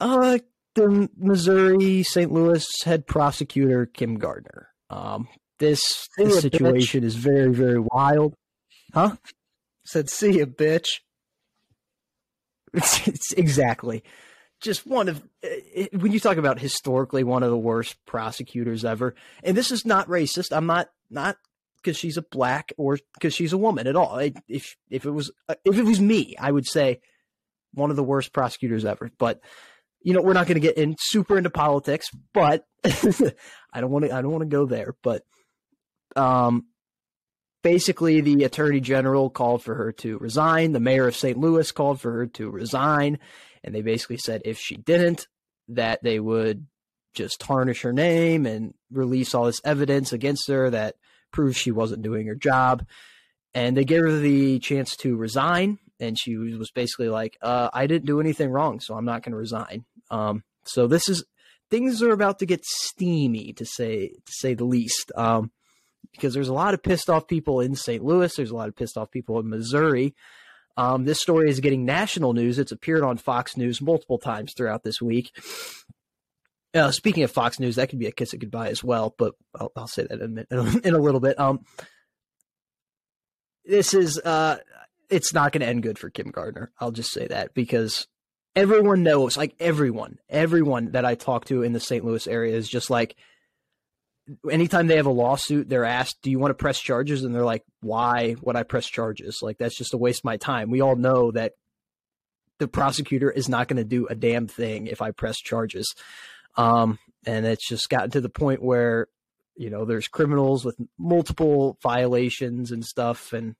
[0.00, 0.38] uh
[0.74, 2.30] the Missouri St.
[2.30, 4.68] Louis head prosecutor Kim Gardner.
[4.88, 5.28] Um,
[5.58, 8.34] this, this situation is very, very wild.
[8.94, 9.16] Huh?
[9.84, 11.00] Said, see you, bitch.
[12.72, 14.04] It's, it's exactly
[14.60, 19.14] just one of it, when you talk about historically one of the worst prosecutors ever.
[19.42, 20.56] And this is not racist.
[20.56, 21.36] I'm not not
[21.82, 24.18] because she's a black or because she's a woman at all.
[24.48, 25.32] If if it was
[25.64, 27.00] if it was me, I would say
[27.72, 29.10] one of the worst prosecutors ever.
[29.18, 29.40] But
[30.02, 32.08] you know, we're not going to get in super into politics.
[32.32, 34.94] But I don't want to I don't want to go there.
[35.02, 35.22] But
[36.16, 36.66] um,
[37.62, 40.72] basically the attorney general called for her to resign.
[40.72, 41.38] The mayor of St.
[41.38, 43.18] Louis called for her to resign.
[43.62, 45.26] And they basically said if she didn't,
[45.68, 46.66] that they would
[47.14, 50.96] just tarnish her name and release all this evidence against her that
[51.32, 52.84] proves she wasn't doing her job.
[53.54, 55.78] And they gave her the chance to resign.
[55.98, 59.32] And she was basically like, uh, I didn't do anything wrong, so I'm not going
[59.32, 59.84] to resign.
[60.10, 61.24] Um, so this is
[61.70, 65.12] things are about to get steamy to say to say the least.
[65.16, 65.50] Um,
[66.12, 68.02] because there's a lot of pissed off people in St.
[68.02, 68.34] Louis.
[68.34, 70.14] There's a lot of pissed off people in Missouri.
[70.76, 72.58] Um, this story is getting national news.
[72.58, 75.30] It's appeared on Fox News multiple times throughout this week.
[76.72, 79.34] Uh, speaking of Fox News, that could be a kiss of goodbye as well, but
[79.58, 81.38] I'll, I'll say that in a, in a little bit.
[81.38, 81.60] Um,
[83.64, 84.58] this is uh,
[85.10, 86.72] it's not going to end good for Kim Gardner.
[86.80, 88.06] I'll just say that because
[88.54, 92.04] everyone knows, like everyone, everyone that I talk to in the St.
[92.04, 93.16] Louis area is just like,
[94.50, 97.44] anytime they have a lawsuit, they're asked, "Do you want to press charges?" And they're
[97.44, 99.38] like, "Why would I press charges?
[99.42, 101.54] Like that's just a waste of my time." We all know that
[102.58, 105.94] the prosecutor is not going to do a damn thing if I press charges.
[106.56, 109.08] Um, and it's just gotten to the point where
[109.56, 113.56] you know there's criminals with multiple violations and stuff and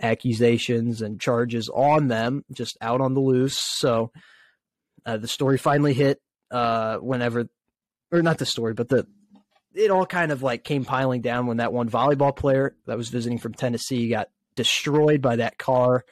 [0.00, 4.10] accusations and charges on them just out on the loose so
[5.06, 6.20] uh, the story finally hit
[6.50, 7.48] uh, whenever
[8.12, 9.06] or not the story but the
[9.74, 13.10] it all kind of like came piling down when that one volleyball player that was
[13.10, 16.04] visiting from Tennessee got destroyed by that car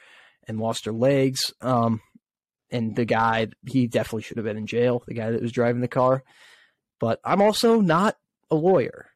[0.47, 1.51] and lost her legs.
[1.61, 2.01] Um,
[2.71, 5.81] and the guy, he definitely should have been in jail, the guy that was driving
[5.81, 6.23] the car.
[6.99, 8.15] But I'm also not
[8.49, 9.07] a lawyer.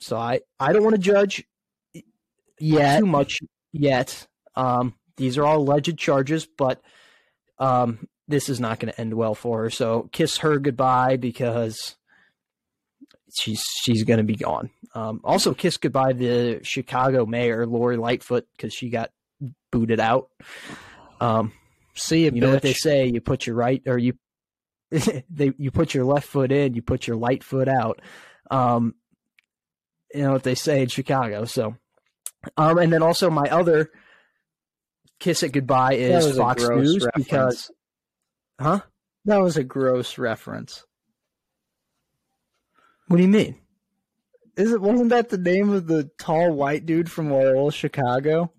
[0.00, 1.44] So I, I don't want to judge
[2.60, 3.40] yet too much
[3.72, 4.26] yet.
[4.54, 6.80] Um, these are all alleged charges, but
[7.58, 9.70] um, this is not going to end well for her.
[9.70, 11.96] So kiss her goodbye because
[13.38, 14.70] she's she's going to be gone.
[14.94, 19.10] Um, also, kiss goodbye the Chicago mayor Lori Lightfoot because she got
[19.70, 20.30] booted out.
[21.20, 21.52] Um,
[21.94, 24.14] See you, you know what they say: you put your right or you
[24.90, 28.00] they you put your left foot in, you put your light foot out.
[28.50, 28.94] Um,
[30.14, 31.44] you know what they say in Chicago.
[31.44, 31.74] So,
[32.56, 33.90] um, and then also my other
[35.18, 37.14] kiss it goodbye is Fox News reference.
[37.16, 37.70] because,
[38.60, 38.80] huh?
[39.24, 40.84] That was a gross reference.
[43.08, 43.56] What do you mean?
[44.56, 48.52] Is it wasn't that the name of the tall white dude from Loyola Chicago?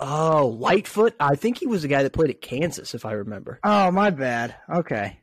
[0.00, 1.14] Oh, Lightfoot.
[1.20, 3.60] I think he was the guy that played at Kansas, if I remember.
[3.62, 4.54] Oh, my bad.
[4.68, 5.20] Okay.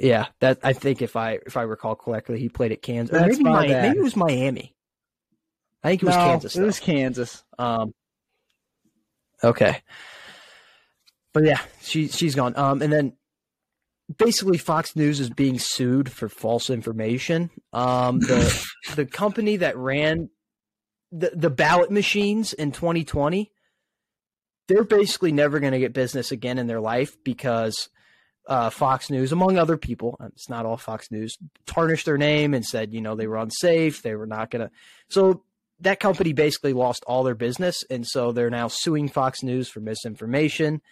[0.00, 3.14] Yeah, that I think if I if I recall correctly, he played at Kansas.
[3.14, 4.74] Or maybe, Miami, maybe it was Miami.
[5.84, 6.54] I think it was no, Kansas.
[6.54, 6.62] Though.
[6.62, 7.44] It was Kansas.
[7.58, 7.94] Um.
[9.44, 9.82] Okay
[11.32, 12.56] but yeah, she she's gone.
[12.56, 13.12] Um, and then
[14.18, 17.50] basically Fox News is being sued for false information.
[17.72, 20.30] Um, the the company that ran
[21.12, 23.50] the the ballot machines in 2020,
[24.68, 27.88] they're basically never going to get business again in their life because
[28.50, 32.64] uh, Fox News, among other people, it's not all Fox News, tarnished their name and
[32.64, 34.70] said you know they were unsafe, they were not going to.
[35.08, 35.44] So
[35.80, 39.80] that company basically lost all their business, and so they're now suing Fox News for
[39.80, 40.82] misinformation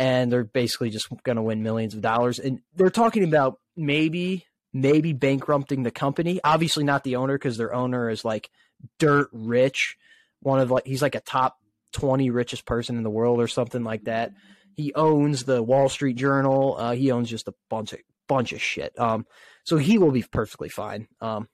[0.00, 2.38] and they're basically just going to win millions of dollars.
[2.38, 6.40] And they're talking about maybe maybe bankrupting the company.
[6.42, 8.50] Obviously not the owner because their owner is like
[8.98, 9.98] dirt rich.
[10.40, 11.58] One of like he's like a top
[11.92, 14.32] 20 richest person in the world or something like that.
[14.80, 16.76] He owns the Wall Street Journal.
[16.78, 18.98] Uh, he owns just a bunch of bunch of shit.
[18.98, 19.26] Um,
[19.64, 21.08] so he will be perfectly fine.
[21.20, 21.48] Um,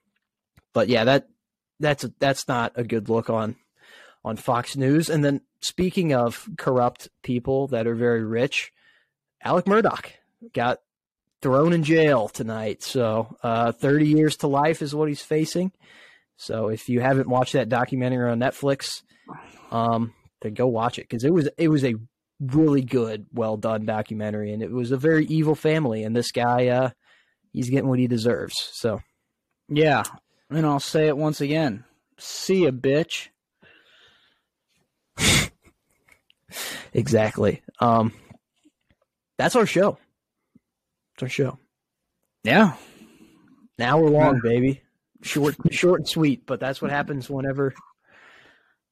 [0.72, 1.27] but yeah, that
[1.81, 3.57] that's a, that's not a good look on
[4.24, 5.11] on Fox News.
[5.11, 8.72] And then speaking of corrupt people that are very rich,
[9.43, 10.12] Alex Murdaugh
[10.53, 10.79] got
[11.43, 12.83] thrown in jail tonight.
[12.83, 15.72] So uh, 30 years to life is what he's facing.
[16.37, 19.03] So if you haven't watched that documentary on Netflix,
[19.70, 21.95] um, then go watch it because it was it was a
[22.41, 26.68] really good, well done documentary, and it was a very evil family, and this guy,
[26.68, 26.91] uh,
[27.53, 28.55] he's getting what he deserves.
[28.72, 29.01] So,
[29.68, 30.05] yeah,
[30.51, 31.84] and I'll say it once again:
[32.18, 33.28] see a bitch.
[36.93, 37.62] exactly.
[37.80, 38.12] Um,
[39.39, 39.99] that's our show.
[41.14, 41.59] It's our show.
[42.45, 42.74] Yeah.
[43.78, 44.82] Now we're long, baby.
[45.22, 47.74] Short, short and sweet, but that's what happens whenever.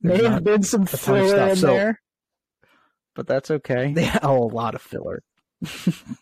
[0.00, 2.00] May have been some filler in so, there,
[3.14, 3.92] but that's okay.
[3.92, 5.22] They have a lot of filler.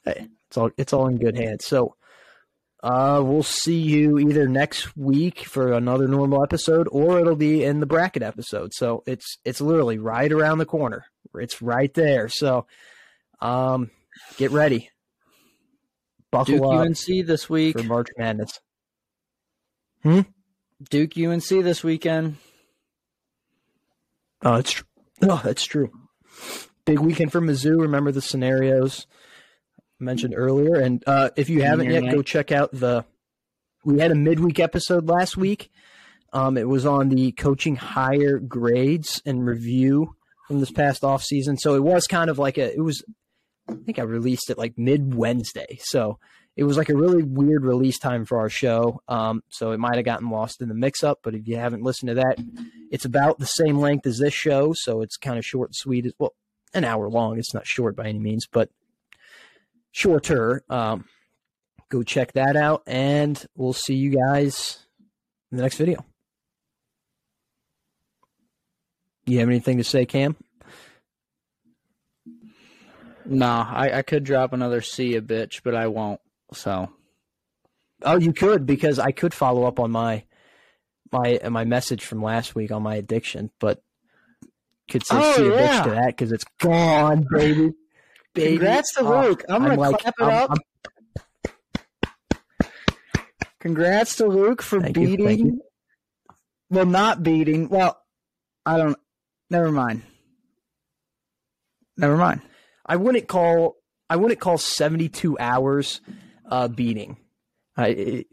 [0.04, 1.64] hey, it's all it's all in good hands.
[1.64, 1.96] So,
[2.82, 7.80] uh, we'll see you either next week for another normal episode, or it'll be in
[7.80, 8.72] the bracket episode.
[8.74, 11.06] So it's it's literally right around the corner.
[11.34, 12.28] It's right there.
[12.28, 12.66] So,
[13.40, 13.90] um,
[14.36, 14.90] get ready.
[16.30, 18.58] Buckle Duke up UNC this week for March Madness.
[20.02, 20.20] Hmm.
[20.90, 22.36] Duke UNC this weekend.
[24.42, 24.86] Oh, it's true.
[25.22, 25.90] Oh, that's true.
[26.84, 27.80] Big weekend for Mizzou.
[27.80, 29.06] Remember the scenarios
[30.00, 33.04] mentioned earlier, and uh, if you haven't yet, go check out the.
[33.84, 35.70] We had a midweek episode last week.
[36.32, 40.16] Um, it was on the coaching higher grades and review
[40.48, 41.56] from this past off season.
[41.56, 42.74] So it was kind of like a.
[42.74, 43.04] It was.
[43.68, 45.78] I think I released it like mid Wednesday.
[45.82, 46.18] So
[46.56, 49.00] it was like a really weird release time for our show.
[49.08, 51.82] Um, so it might have gotten lost in the mix up, but if you haven't
[51.82, 52.38] listened to that,
[52.90, 54.74] it's about the same length as this show.
[54.76, 56.12] So it's kind of short and sweet.
[56.18, 56.34] Well,
[56.74, 57.38] an hour long.
[57.38, 58.70] It's not short by any means, but
[59.90, 60.62] shorter.
[60.68, 61.04] Um,
[61.88, 64.78] go check that out, and we'll see you guys
[65.50, 66.04] in the next video.
[69.26, 70.36] You have anything to say, Cam?
[73.24, 76.20] No, I, I could drop another C a bitch, but I won't.
[76.54, 76.90] So,
[78.02, 80.24] oh, you could because I could follow up on my
[81.12, 83.82] my my message from last week on my addiction, but
[84.90, 85.52] could say oh, "see yeah.
[85.52, 87.72] a bitch" to that because it's gone, baby.
[88.34, 88.58] baby.
[88.58, 89.44] Congrats to Luke.
[89.48, 90.50] I'm, I'm gonna like, clap it I'm, up.
[90.50, 90.58] I'm...
[93.60, 95.38] Congrats to Luke for thank beating.
[95.38, 95.62] You, you.
[96.70, 97.68] Well, not beating.
[97.68, 98.02] Well,
[98.66, 98.98] I don't.
[99.50, 100.02] Never mind.
[101.96, 102.40] Never mind.
[102.84, 103.76] I wouldn't call.
[104.10, 106.00] I wouldn't call 72 hours
[106.50, 107.16] uh, beating.
[107.76, 108.24] I,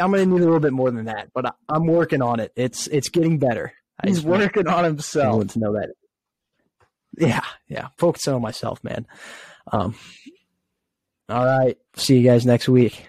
[0.00, 2.40] I'm going to need a little bit more than that, but I, am working on
[2.40, 2.52] it.
[2.56, 3.72] It's it's getting better.
[4.04, 5.48] He's working on himself.
[5.48, 5.90] To know that.
[7.18, 7.88] Yeah, yeah.
[7.96, 9.06] Focusing on myself, man.
[9.72, 9.94] Um.
[11.28, 11.76] All right.
[11.96, 13.08] See you guys next week.